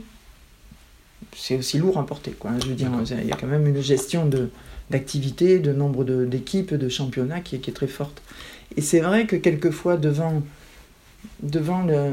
c'est 1.35 1.57
aussi 1.57 1.77
lourd 1.79 1.97
à 1.97 2.05
porter. 2.05 2.31
Quoi. 2.31 2.51
Je 2.61 2.67
veux 2.67 2.75
dire, 2.75 2.89
il 3.21 3.27
y 3.27 3.31
a 3.31 3.35
quand 3.35 3.47
même 3.47 3.67
une 3.67 3.81
gestion 3.81 4.25
de, 4.25 4.49
d'activité, 4.89 5.60
de 5.60 5.74
nombre 5.74 6.04
d'équipes, 6.04 6.74
de, 6.74 6.89
championnats 6.89 7.41
qui, 7.41 7.60
qui, 7.60 7.69
est 7.69 7.74
très 7.74 7.88
forte. 7.88 8.22
Et 8.78 8.82
c'est 8.82 9.00
vrai 9.00 9.26
que 9.26 9.36
quelquefois, 9.36 9.98
devant, 9.98 10.43
devant 11.41 11.84
le, 11.84 12.12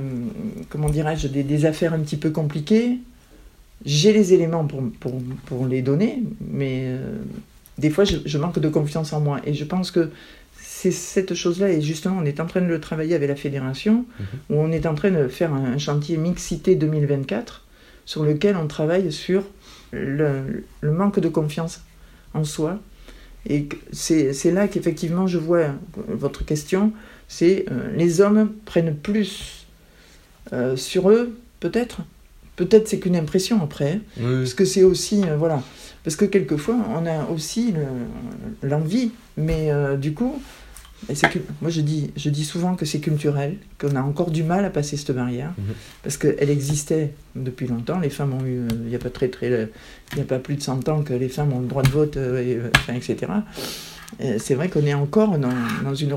comment 0.69 0.89
dirais-je, 0.89 1.29
des, 1.29 1.43
des, 1.43 1.65
affaires 1.67 1.93
un 1.95 2.01
petit 2.01 2.17
peu 2.17 2.31
compliquées, 2.31 2.99
j'ai 3.85 4.13
les 4.13 4.35
éléments 4.35 4.67
pour, 4.67 4.83
pour, 5.01 5.21
pour, 5.47 5.67
les 5.67 5.83
donner, 5.83 6.23
mais 6.41 6.85
euh, 6.87 7.19
des 7.79 7.91
fois, 7.91 8.05
je, 8.05 8.19
je, 8.25 8.39
manque 8.39 8.59
de 8.59 8.69
confiance 8.69 9.13
en 9.13 9.21
moi. 9.21 9.41
Et 9.45 9.55
je 9.55 9.65
pense 9.65 9.91
que 9.91 10.11
c'est 10.61 10.91
cette 10.91 11.35
chose-là, 11.35 11.71
et 11.71 11.81
justement, 11.81 12.19
on 12.21 12.25
est 12.25 12.41
en 12.41 12.47
train 12.47 12.61
de 12.61 12.67
le 12.67 12.81
travailler 12.81 13.15
avec 13.15 13.29
la 13.29 13.37
fédération, 13.37 14.05
mhm. 14.19 14.27
où 14.51 14.61
on 14.61 14.73
est 14.73 14.87
en 14.87 14.95
train 14.95 15.11
de 15.11 15.29
faire 15.29 15.53
un, 15.53 15.79
chantier 15.79 16.17
Mixité 16.17 16.75
2024, 16.77 17.67
sur 18.05 18.25
lequel 18.25 18.57
on 18.57 18.67
travaille 18.67 19.13
sur 19.13 19.45
le, 19.93 20.65
le 20.81 20.93
manque 20.93 21.21
de 21.21 21.29
confiance 21.29 21.83
en 22.35 22.45
soi. 22.45 22.79
Et 23.49 23.69
c'est 23.93 24.51
là 24.53 24.69
qu'effectivement 24.69 25.27
je 25.27 25.39
vois 25.39 25.69
votre 26.09 26.45
question, 26.45 26.93
c'est 27.31 27.65
euh, 27.71 27.91
les 27.97 28.21
hommes 28.21 28.53
prennent 28.65 28.95
plus 28.95 29.67
euh, 30.53 30.77
sur 30.77 31.11
eux, 31.11 31.39
peut-être. 31.61 32.03
Peut-être 32.57 32.89
c'est 32.89 32.99
qu'une 32.99 33.17
impression 33.17 33.63
après, 33.63 34.01
parce 34.21 34.53
que 34.53 34.67
c'est 34.67 34.83
aussi, 34.83 35.23
euh, 35.25 35.37
voilà, 35.37 35.63
parce 36.05 36.17
que 36.17 36.27
quelquefois 36.27 36.77
on 36.95 37.07
a 37.07 37.25
aussi 37.31 37.73
l'envie, 38.63 39.13
mais 39.39 39.71
du 39.97 40.13
coup, 40.13 40.43
moi, 41.61 41.71
je 41.71 41.81
dis, 41.81 42.11
je 42.17 42.31
dis 42.31 42.45
souvent 42.45 42.75
que 42.75 42.85
c'est 42.85 43.01
culturel, 43.01 43.57
qu'on 43.79 43.97
a 43.97 44.03
encore 44.03 44.31
du 44.31 44.43
mal 44.43 44.65
à 44.65 44.71
passer 44.71 44.97
cette 44.97 45.13
barrière, 45.13 45.53
mhm. 45.59 45.75
parce 46.03 46.17
qu'elle 46.17 46.51
existait 46.51 47.15
depuis 47.35 47.67
longtemps. 47.67 47.99
Les 47.99 48.11
femmes 48.11 48.35
ont 48.35 48.45
eu, 48.45 48.59
euh, 48.59 48.69
il 48.83 48.89
n'y 48.89 48.95
a 48.95 48.99
pas 48.99 49.11
très 49.11 49.29
très, 49.29 49.71
il 50.13 50.17
n'y 50.17 50.23
a 50.23 50.27
pas 50.27 50.39
plus 50.39 50.57
de 50.57 50.63
100 50.63 50.89
ans 50.89 51.03
que 51.03 51.15
les 51.15 51.29
femmes 51.29 51.53
ont 51.53 51.61
le 51.61 51.67
droit 51.67 51.83
de 51.83 51.91
vote, 51.91 52.17
euh, 52.17 52.71
et, 52.89 52.95
etc. 52.95 53.33
C'est 54.39 54.55
vrai 54.55 54.69
qu'on 54.69 54.85
est 54.85 54.95
encore 54.95 55.39
dans, 55.39 55.53
dans 55.85 55.95
une, 55.95 56.15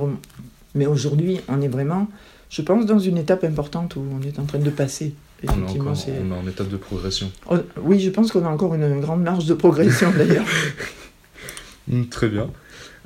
mais 0.76 0.88
aujourd'hui, 0.88 1.40
on 1.48 1.62
est 1.62 1.68
vraiment, 1.68 2.08
je 2.50 2.62
pense, 2.62 2.86
dans 2.86 3.00
une 3.00 3.18
étape 3.18 3.44
importante 3.44 3.96
où 3.96 4.04
on 4.12 4.22
est 4.22 4.40
en 4.40 4.46
train 4.46 4.60
de 4.60 4.70
passer. 4.70 5.14
Effectivement, 5.44 5.92
on, 5.92 5.94
est 5.94 6.22
on 6.24 6.32
est 6.32 6.40
en 6.40 6.48
étape 6.48 6.70
de 6.70 6.78
progression. 6.78 7.32
Oh, 7.50 7.58
oui, 7.82 8.00
je 8.00 8.10
pense 8.10 8.32
qu'on 8.32 8.46
a 8.46 8.50
encore 8.50 8.74
une 8.76 9.02
grande 9.02 9.22
marge 9.22 9.46
de 9.46 9.54
progression 9.54 10.12
d'ailleurs. 10.18 10.46
Très 12.10 12.30
bien. 12.30 12.50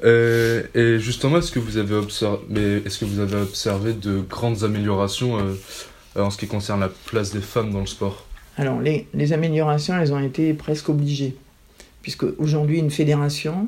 Euh, 0.03 0.63
et 0.75 0.99
justement, 0.99 1.37
est-ce 1.37 1.51
que 1.51 1.59
vous 1.59 1.77
avez 1.77 1.95
observé, 1.95 2.83
est-ce 2.85 2.99
que 2.99 3.05
vous 3.05 3.19
avez 3.19 3.37
observé 3.37 3.93
de 3.93 4.19
grandes 4.19 4.63
améliorations 4.63 5.37
euh, 5.39 5.55
en 6.21 6.29
ce 6.29 6.37
qui 6.37 6.47
concerne 6.47 6.81
la 6.81 6.89
place 6.89 7.31
des 7.31 7.41
femmes 7.41 7.71
dans 7.71 7.79
le 7.79 7.87
sport? 7.87 8.25
Alors, 8.57 8.79
les, 8.79 9.07
les, 9.13 9.33
améliorations, 9.33 9.95
elles 9.97 10.13
ont 10.13 10.19
été 10.19 10.53
presque 10.53 10.89
obligées, 10.89 11.35
puisque 12.01 12.25
aujourd'hui, 12.39 12.79
une 12.79 12.91
fédération 12.91 13.67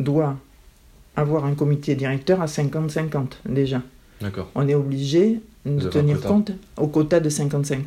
doit 0.00 0.36
avoir 1.16 1.46
un 1.46 1.54
comité 1.54 1.94
directeur 1.94 2.42
à 2.42 2.46
50-50 2.46 3.28
déjà. 3.48 3.82
D'accord. 4.20 4.50
On 4.54 4.68
est 4.68 4.74
obligé 4.74 5.40
de 5.64 5.88
tenir 5.88 6.20
compte 6.20 6.52
au 6.76 6.86
quota 6.86 7.20
de 7.20 7.28
50-50. 7.30 7.82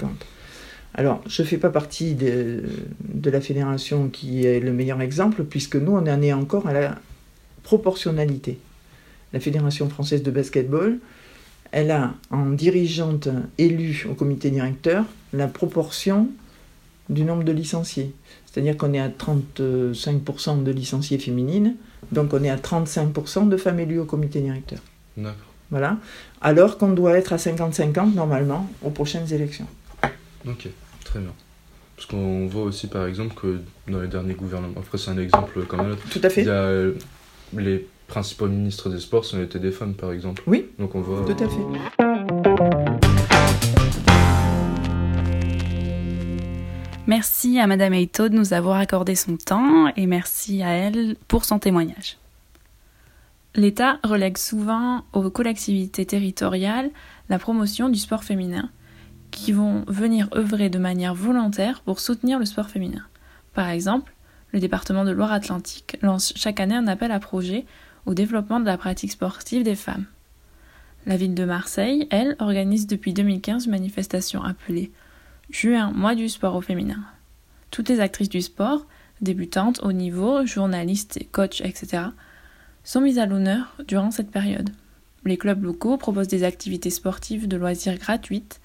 Alors, 0.95 1.21
je 1.27 1.43
ne 1.43 1.47
fais 1.47 1.57
pas 1.57 1.69
partie 1.69 2.15
de, 2.15 2.63
de, 3.07 3.29
la 3.29 3.41
fédération 3.41 4.09
qui 4.09 4.45
est 4.45 4.59
le 4.59 4.73
meilleur 4.73 5.01
exemple, 5.01 5.43
puisque 5.43 5.75
nous, 5.75 5.91
on 5.91 6.07
en 6.07 6.21
est 6.21 6.33
encore 6.33 6.67
à 6.67 6.73
la 6.73 6.95
proportionnalité. 7.69 8.57
La 9.31 9.39
Fédération 9.39 9.87
française 9.89 10.23
de 10.23 10.31
basketball, 10.31 10.97
elle 11.71 11.91
a 11.91 12.15
en 12.31 12.49
dirigeante 12.49 13.29
élue 13.59 14.07
au 14.09 14.15
comité 14.15 14.49
directeur 14.49 15.05
la 15.33 15.47
proportion 15.47 16.29
du 17.09 17.23
nombre 17.23 17.43
de 17.43 17.51
licenciés. 17.51 18.11
C'est-à-dire 18.47 18.75
qu'on 18.75 18.91
est 18.93 18.99
à 18.99 19.09
35% 19.09 20.63
de 20.63 20.71
licenciés 20.71 21.19
féminines, 21.19 21.75
donc 22.11 22.33
on 22.33 22.43
est 22.43 22.49
à 22.49 22.55
35% 22.57 23.47
de 23.49 23.57
femmes 23.57 23.79
élues 23.79 23.99
au 23.99 24.05
comité 24.05 24.41
directeur. 24.41 24.79
D'accord. 25.15 25.35
Voilà. 25.69 25.97
Alors 26.41 26.79
qu'on 26.79 26.89
doit 26.93 27.15
être 27.19 27.33
à 27.33 27.37
50-50 27.37 28.15
normalement 28.15 28.67
aux 28.81 28.89
prochaines 28.89 29.31
élections. 29.31 29.67
Ok, 30.47 30.67
très 31.05 31.19
bien. 31.19 31.33
Parce 31.95 32.07
qu'on 32.07 32.47
voit 32.47 32.63
aussi 32.63 32.87
par 32.87 33.05
exemple 33.05 33.35
que 33.39 33.59
dans 33.87 34.01
les 34.01 34.07
derniers 34.07 34.33
gouvernements, 34.33 34.73
après 34.75 34.97
c'est 34.97 35.11
un 35.11 35.19
exemple 35.19 35.63
quand 35.67 35.77
même, 35.77 35.97
Tout 36.09 36.21
à 36.23 36.29
fait. 36.31 36.41
il 36.41 36.47
y 36.47 36.49
a 36.49 36.89
les 37.57 37.87
principaux 38.07 38.47
ministres 38.47 38.89
des 38.89 38.99
sports 38.99 39.25
sont 39.25 39.41
été 39.41 39.59
des 39.59 39.71
femmes, 39.71 39.93
par 39.93 40.11
exemple. 40.11 40.43
Oui, 40.47 40.67
Donc 40.79 40.95
on 40.95 41.01
voit... 41.01 41.25
tout 41.25 41.43
à 41.43 41.47
fait. 41.47 42.69
Merci 47.07 47.59
à 47.59 47.65
Madame 47.65 47.93
Eito 47.93 48.29
de 48.29 48.35
nous 48.35 48.53
avoir 48.53 48.77
accordé 48.77 49.15
son 49.15 49.35
temps 49.37 49.87
et 49.95 50.05
merci 50.05 50.61
à 50.61 50.69
elle 50.69 51.15
pour 51.27 51.43
son 51.43 51.57
témoignage. 51.57 52.17
L'État 53.55 53.97
relègue 54.03 54.37
souvent 54.37 55.03
aux 55.13 55.29
collectivités 55.31 56.05
territoriales 56.05 56.91
la 57.29 57.39
promotion 57.39 57.89
du 57.89 57.97
sport 57.97 58.23
féminin, 58.23 58.69
qui 59.31 59.51
vont 59.51 59.83
venir 59.87 60.29
œuvrer 60.35 60.69
de 60.69 60.77
manière 60.77 61.15
volontaire 61.15 61.81
pour 61.81 61.99
soutenir 61.99 62.37
le 62.37 62.45
sport 62.45 62.69
féminin. 62.69 63.03
Par 63.55 63.69
exemple, 63.69 64.13
le 64.51 64.59
département 64.59 65.05
de 65.05 65.11
Loire-Atlantique 65.11 65.97
lance 66.01 66.33
chaque 66.35 66.59
année 66.59 66.75
un 66.75 66.87
appel 66.87 67.11
à 67.11 67.19
projet 67.19 67.65
au 68.05 68.13
développement 68.13 68.59
de 68.59 68.65
la 68.65 68.77
pratique 68.77 69.11
sportive 69.11 69.63
des 69.63 69.75
femmes. 69.75 70.05
La 71.05 71.17
ville 71.17 71.35
de 71.35 71.45
Marseille, 71.45 72.07
elle, 72.11 72.35
organise 72.39 72.87
depuis 72.87 73.13
2015 73.13 73.65
une 73.65 73.71
manifestation 73.71 74.43
appelée 74.43 74.91
Juin, 75.49 75.91
mois 75.91 76.15
du 76.15 76.29
sport 76.29 76.55
au 76.55 76.61
féminin. 76.61 77.03
Toutes 77.71 77.89
les 77.89 77.99
actrices 77.99 78.29
du 78.29 78.41
sport, 78.41 78.85
débutantes, 79.21 79.79
haut 79.83 79.91
niveau, 79.91 80.45
journalistes, 80.45 81.19
coachs, 81.31 81.61
etc., 81.61 82.03
sont 82.83 83.01
mises 83.01 83.19
à 83.19 83.25
l'honneur 83.25 83.75
durant 83.87 84.11
cette 84.11 84.31
période. 84.31 84.69
Les 85.25 85.37
clubs 85.37 85.63
locaux 85.63 85.97
proposent 85.97 86.27
des 86.27 86.43
activités 86.43 86.89
sportives 86.89 87.47
de 87.47 87.57
loisirs 87.57 87.97
gratuites. 87.97 88.61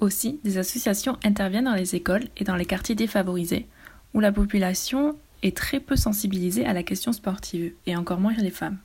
Aussi, 0.00 0.40
des 0.42 0.58
associations 0.58 1.18
interviennent 1.24 1.66
dans 1.66 1.74
les 1.74 1.94
écoles 1.94 2.24
et 2.36 2.44
dans 2.44 2.56
les 2.56 2.66
quartiers 2.66 2.94
défavorisés 2.94 3.66
où 4.14 4.20
la 4.20 4.32
population 4.32 5.16
est 5.42 5.56
très 5.56 5.80
peu 5.80 5.96
sensibilisée 5.96 6.64
à 6.64 6.72
la 6.72 6.82
question 6.82 7.12
sportive, 7.12 7.72
et 7.86 7.96
encore 7.96 8.20
moins 8.20 8.34
les 8.34 8.50
femmes. 8.50 8.78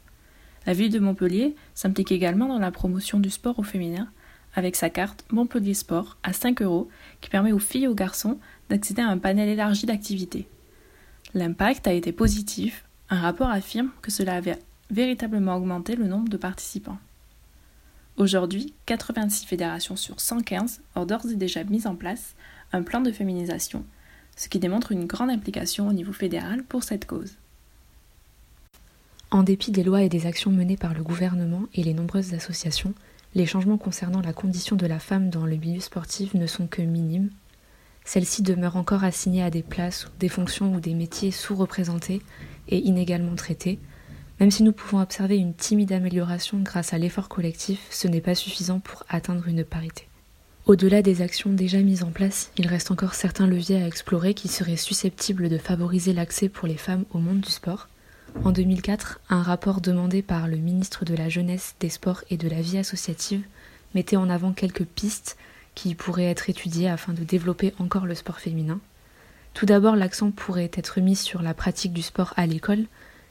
La 0.66 0.74
ville 0.74 0.92
de 0.92 1.00
Montpellier 1.00 1.56
s'implique 1.76 2.12
également 2.12 2.48
dans 2.48 2.60
la 2.60 2.72
promotion 2.72 3.20
du 3.20 3.30
sport 3.30 3.60
au 3.60 3.64
féminin, 3.64 4.10
avec 4.56 4.76
sa 4.76 4.90
carte 4.90 5.24
Montpellier 5.32 5.76
Sport 5.76 6.18
à 6.24 6.34
5 6.34 6.62
euros 6.62 6.90
qui 7.22 7.30
permet 7.30 7.52
aux 7.52 7.60
filles 7.60 7.84
et 7.84 7.88
aux 7.88 7.96
garçons 7.96 8.40
d'accéder 8.70 9.02
à 9.02 9.08
un 9.08 9.18
panel 9.18 9.50
élargi 9.50 9.86
d'activités. 9.86 10.48
L'impact 11.34 11.88
a 11.88 11.94
été 11.94 12.12
positif, 12.12 12.84
un 13.10 13.22
rapport 13.22 13.50
affirme 13.50 13.92
que 14.02 14.12
cela 14.12 14.36
avait 14.36 14.58
véritablement 14.90 15.56
augmenté 15.56 15.96
le 15.96 16.08
nombre 16.08 16.30
de 16.30 16.38
participants. 16.38 16.98
Aujourd'hui, 18.18 18.74
86 18.88 19.46
fédérations 19.46 19.96
sur 19.96 20.20
115 20.20 20.82
ont 20.96 21.06
d'ores 21.06 21.30
et 21.32 21.36
déjà 21.36 21.64
mis 21.64 21.86
en 21.86 21.96
place 21.96 22.36
un 22.74 22.82
plan 22.82 23.02
de 23.02 23.12
féminisation 23.12 23.86
ce 24.38 24.48
qui 24.48 24.60
démontre 24.60 24.94
une 24.94 25.06
grande 25.06 25.32
implication 25.32 25.90
au 25.90 25.94
niveau 25.94 26.14
fédéral 26.14 26.64
pour 26.64 26.84
cette 26.84 27.06
cause. 27.06 27.34
En 29.30 29.44
dépit 29.44 29.72
des 29.72 29.84
lois 29.84 30.04
et 30.04 30.10
des 30.10 30.26
actions 30.26 30.52
menées 30.52 30.78
par 30.78 30.94
le 30.94 31.04
gouvernement 31.04 31.64
et 31.74 31.84
les 31.84 31.94
nombreuses 31.94 32.34
associations, 32.34 32.94
les 33.36 33.46
changements 33.46 33.78
concernant 33.78 34.22
la 34.22 34.32
condition 34.32 34.78
de 34.78 34.86
la 34.86 35.00
femme 35.00 35.30
dans 35.30 35.46
le 35.46 35.58
milieu 35.58 35.82
sportif 35.82 36.34
ne 36.34 36.48
sont 36.48 36.68
que 36.68 36.82
minimes. 36.82 37.30
Celle-ci 38.06 38.42
demeure 38.42 38.78
encore 38.78 39.04
assignée 39.04 39.44
à 39.44 39.50
des 39.50 39.64
places, 39.64 40.08
des 40.20 40.30
fonctions 40.30 40.74
ou 40.74 40.80
des 40.80 40.94
métiers 40.94 41.32
sous-représentés 41.32 42.22
et 42.70 42.78
inégalement 42.78 43.36
traités. 43.36 43.80
Même 44.40 44.52
si 44.52 44.64
nous 44.64 44.72
pouvons 44.72 45.02
observer 45.02 45.38
une 45.38 45.56
timide 45.56 45.92
amélioration 45.92 46.60
grâce 46.60 46.94
à 46.94 46.98
l'effort 46.98 47.28
collectif, 47.28 47.86
ce 47.90 48.08
n'est 48.08 48.22
pas 48.22 48.36
suffisant 48.36 48.80
pour 48.80 49.04
atteindre 49.10 49.48
une 49.48 49.66
parité. 49.66 50.08
Au-delà 50.68 51.02
des 51.02 51.22
actions 51.22 51.54
déjà 51.54 51.78
mises 51.78 52.04
en 52.04 52.12
place, 52.12 52.52
il 52.58 52.68
reste 52.68 52.92
encore 52.92 53.14
certains 53.14 53.48
leviers 53.48 53.82
à 53.82 53.88
explorer 53.88 54.34
qui 54.34 54.50
seraient 54.50 54.76
susceptibles 54.76 55.48
de 55.48 55.58
favoriser 55.58 56.12
l'accès 56.12 56.50
pour 56.50 56.68
les 56.68 56.76
femmes 56.76 57.06
au 57.14 57.20
monde 57.20 57.40
du 57.40 57.50
sport. 57.50 57.88
En 58.44 58.52
2004, 58.52 59.22
un 59.30 59.42
rapport 59.42 59.80
demandé 59.80 60.22
par 60.22 60.50
le 60.50 60.58
ministre 60.58 61.06
de 61.06 61.16
la 61.16 61.30
Jeunesse, 61.30 61.76
des 61.80 61.88
Sports 61.88 62.26
et 62.30 62.36
de 62.36 62.50
la 62.50 62.60
Vie 62.60 62.78
associative 62.78 63.46
mettait 63.96 64.18
en 64.18 64.30
avant 64.30 64.52
quelques 64.52 64.84
pistes 64.84 65.38
qui 65.74 65.96
pourraient 65.96 66.26
être 66.26 66.50
étudiées 66.50 66.90
afin 66.90 67.14
de 67.14 67.24
développer 67.24 67.74
encore 67.80 68.06
le 68.06 68.16
sport 68.16 68.42
féminin. 68.42 68.82
Tout 69.54 69.66
d'abord, 69.66 69.96
l'accent 69.96 70.32
pourrait 70.32 70.72
être 70.74 71.00
mis 71.00 71.16
sur 71.16 71.42
la 71.42 71.54
pratique 71.54 71.94
du 71.94 72.02
sport 72.02 72.34
à 72.36 72.46
l'école. 72.46 72.88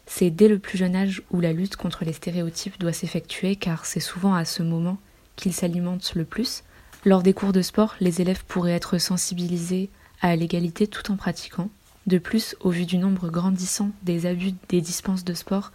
C'est 0.07 0.31
dès 0.31 0.49
le 0.49 0.59
plus 0.59 0.79
jeune 0.79 0.97
âge 0.97 1.23
où 1.31 1.43
la 1.43 1.53
lutte 1.53 1.77
contre 1.77 2.07
les 2.07 2.15
stéréotypes 2.15 2.81
doit 2.81 2.95
s'effectuer 2.95 3.57
car 3.57 3.85
c'est 3.85 4.01
souvent 4.01 4.33
à 4.33 4.47
ce 4.47 4.63
moment 4.63 4.97
qu'ils 5.37 5.53
s'alimentent 5.53 6.15
le 6.15 6.25
plus. 6.25 6.63
Lors 7.07 7.23
des 7.23 7.35
cours 7.35 7.53
de 7.53 7.63
sport, 7.63 7.95
les 8.01 8.21
élèves 8.21 8.43
pourraient 8.49 8.73
être 8.73 8.99
sensibilisés 8.99 9.91
à 10.23 10.35
l'égalité 10.35 10.89
tout 10.89 11.13
en 11.13 11.17
pratiquant. 11.17 11.71
De 12.09 12.19
plus, 12.19 12.57
au 12.59 12.71
vu 12.71 12.85
du 12.85 12.99
nombre 12.99 13.31
grandissant 13.31 13.93
des 14.03 14.27
abus 14.27 14.55
des 14.69 14.81
dispenses 14.81 15.25
de 15.25 15.33
sport 15.33 15.71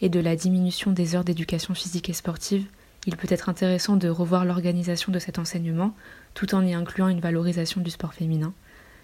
et 0.00 0.08
de 0.08 0.20
la 0.20 0.36
diminution 0.36 0.90
des 0.90 1.14
heures 1.14 1.24
d'éducation 1.24 1.74
physique 1.74 2.08
et 2.08 2.14
sportive, 2.14 2.64
il 3.06 3.18
peut 3.18 3.28
être 3.28 3.50
intéressant 3.50 3.96
de 3.96 4.08
revoir 4.08 4.46
l'organisation 4.46 5.12
de 5.12 5.18
cet 5.18 5.38
enseignement 5.38 5.94
tout 6.32 6.54
en 6.54 6.64
y 6.64 6.72
incluant 6.72 7.08
une 7.08 7.20
valorisation 7.20 7.82
du 7.82 7.90
sport 7.90 8.14
féminin. 8.14 8.54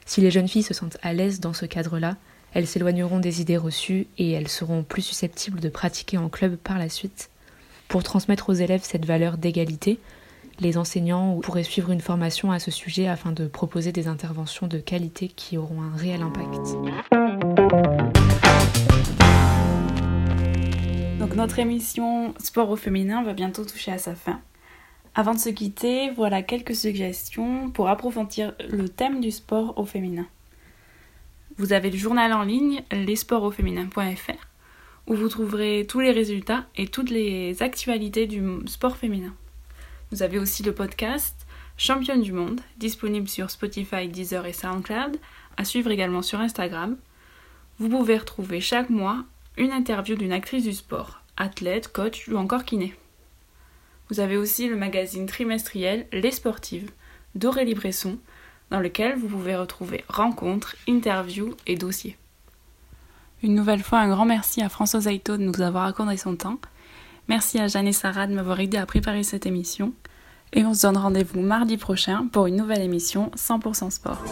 Si 0.06 0.22
les 0.22 0.30
jeunes 0.30 0.48
filles 0.48 0.62
se 0.62 0.72
sentent 0.72 0.96
à 1.02 1.12
l'aise 1.12 1.40
dans 1.40 1.52
ce 1.52 1.66
cadre-là, 1.66 2.16
elles 2.54 2.66
s'éloigneront 2.66 3.20
des 3.20 3.42
idées 3.42 3.58
reçues 3.58 4.06
et 4.16 4.30
elles 4.30 4.48
seront 4.48 4.82
plus 4.82 5.02
susceptibles 5.02 5.60
de 5.60 5.68
pratiquer 5.68 6.16
en 6.16 6.30
club 6.30 6.56
par 6.56 6.78
la 6.78 6.88
suite. 6.88 7.28
Pour 7.88 8.02
transmettre 8.02 8.48
aux 8.48 8.54
élèves 8.54 8.82
cette 8.82 9.04
valeur 9.04 9.36
d'égalité, 9.36 10.00
les 10.58 10.78
enseignants 10.78 11.38
pourraient 11.40 11.62
suivre 11.62 11.90
une 11.90 12.00
formation 12.00 12.50
à 12.50 12.58
ce 12.58 12.70
sujet 12.70 13.08
afin 13.08 13.32
de 13.32 13.46
proposer 13.46 13.92
des 13.92 14.08
interventions 14.08 14.66
de 14.66 14.78
qualité 14.78 15.28
qui 15.28 15.58
auront 15.58 15.82
un 15.82 15.94
réel 15.96 16.22
impact. 16.22 16.76
Donc 21.18 21.34
notre 21.34 21.58
émission 21.58 22.34
Sport 22.38 22.70
au 22.70 22.76
féminin 22.76 23.22
va 23.22 23.34
bientôt 23.34 23.64
toucher 23.64 23.92
à 23.92 23.98
sa 23.98 24.14
fin. 24.14 24.40
Avant 25.14 25.34
de 25.34 25.38
se 25.38 25.48
quitter, 25.48 26.10
voilà 26.10 26.42
quelques 26.42 26.74
suggestions 26.74 27.70
pour 27.70 27.88
approfondir 27.88 28.54
le 28.68 28.88
thème 28.88 29.20
du 29.20 29.30
sport 29.30 29.78
au 29.78 29.84
féminin. 29.84 30.26
Vous 31.58 31.72
avez 31.72 31.90
le 31.90 31.96
journal 31.96 32.32
en 32.32 32.42
ligne 32.42 32.82
lesportauféminin.fr 32.92 34.46
où 35.06 35.14
vous 35.14 35.28
trouverez 35.28 35.86
tous 35.88 36.00
les 36.00 36.10
résultats 36.10 36.66
et 36.76 36.88
toutes 36.88 37.10
les 37.10 37.62
actualités 37.62 38.26
du 38.26 38.42
sport 38.66 38.96
féminin. 38.96 39.32
Vous 40.12 40.22
avez 40.22 40.38
aussi 40.38 40.62
le 40.62 40.72
podcast 40.72 41.46
Championne 41.76 42.22
du 42.22 42.32
monde, 42.32 42.60
disponible 42.78 43.28
sur 43.28 43.50
Spotify, 43.50 44.06
Deezer 44.06 44.46
et 44.46 44.52
SoundCloud, 44.52 45.16
à 45.56 45.64
suivre 45.64 45.90
également 45.90 46.22
sur 46.22 46.38
Instagram. 46.38 46.96
Vous 47.80 47.88
pouvez 47.88 48.16
retrouver 48.16 48.60
chaque 48.60 48.88
mois 48.88 49.24
une 49.56 49.72
interview 49.72 50.14
d'une 50.14 50.32
actrice 50.32 50.62
du 50.62 50.72
sport, 50.72 51.22
athlète, 51.36 51.92
coach 51.92 52.28
ou 52.28 52.36
encore 52.36 52.64
kiné. 52.64 52.94
Vous 54.08 54.20
avez 54.20 54.36
aussi 54.36 54.68
le 54.68 54.76
magazine 54.76 55.26
trimestriel 55.26 56.06
Les 56.12 56.30
Sportives 56.30 56.92
d'Aurélie 57.34 57.74
Bresson, 57.74 58.18
dans 58.70 58.80
lequel 58.80 59.16
vous 59.16 59.28
pouvez 59.28 59.56
retrouver 59.56 60.04
rencontres, 60.08 60.76
interviews 60.88 61.56
et 61.66 61.74
dossiers. 61.74 62.16
Une 63.42 63.56
nouvelle 63.56 63.82
fois, 63.82 63.98
un 63.98 64.08
grand 64.08 64.24
merci 64.24 64.62
à 64.62 64.68
François 64.68 65.00
Zaito 65.00 65.36
de 65.36 65.42
nous 65.42 65.60
avoir 65.60 65.84
accordé 65.84 66.16
son 66.16 66.36
temps. 66.36 66.58
Merci 67.28 67.58
à 67.58 67.66
Jeanne 67.68 67.88
et 67.88 67.92
Sarah 67.92 68.26
de 68.26 68.34
m'avoir 68.34 68.60
aidé 68.60 68.76
à 68.76 68.86
préparer 68.86 69.22
cette 69.22 69.46
émission. 69.46 69.92
Et 70.52 70.64
on 70.64 70.74
se 70.74 70.82
donne 70.82 70.96
rendez-vous 70.96 71.40
mardi 71.40 71.76
prochain 71.76 72.28
pour 72.32 72.46
une 72.46 72.56
nouvelle 72.56 72.82
émission 72.82 73.30
100% 73.36 73.90
sport. 73.90 74.22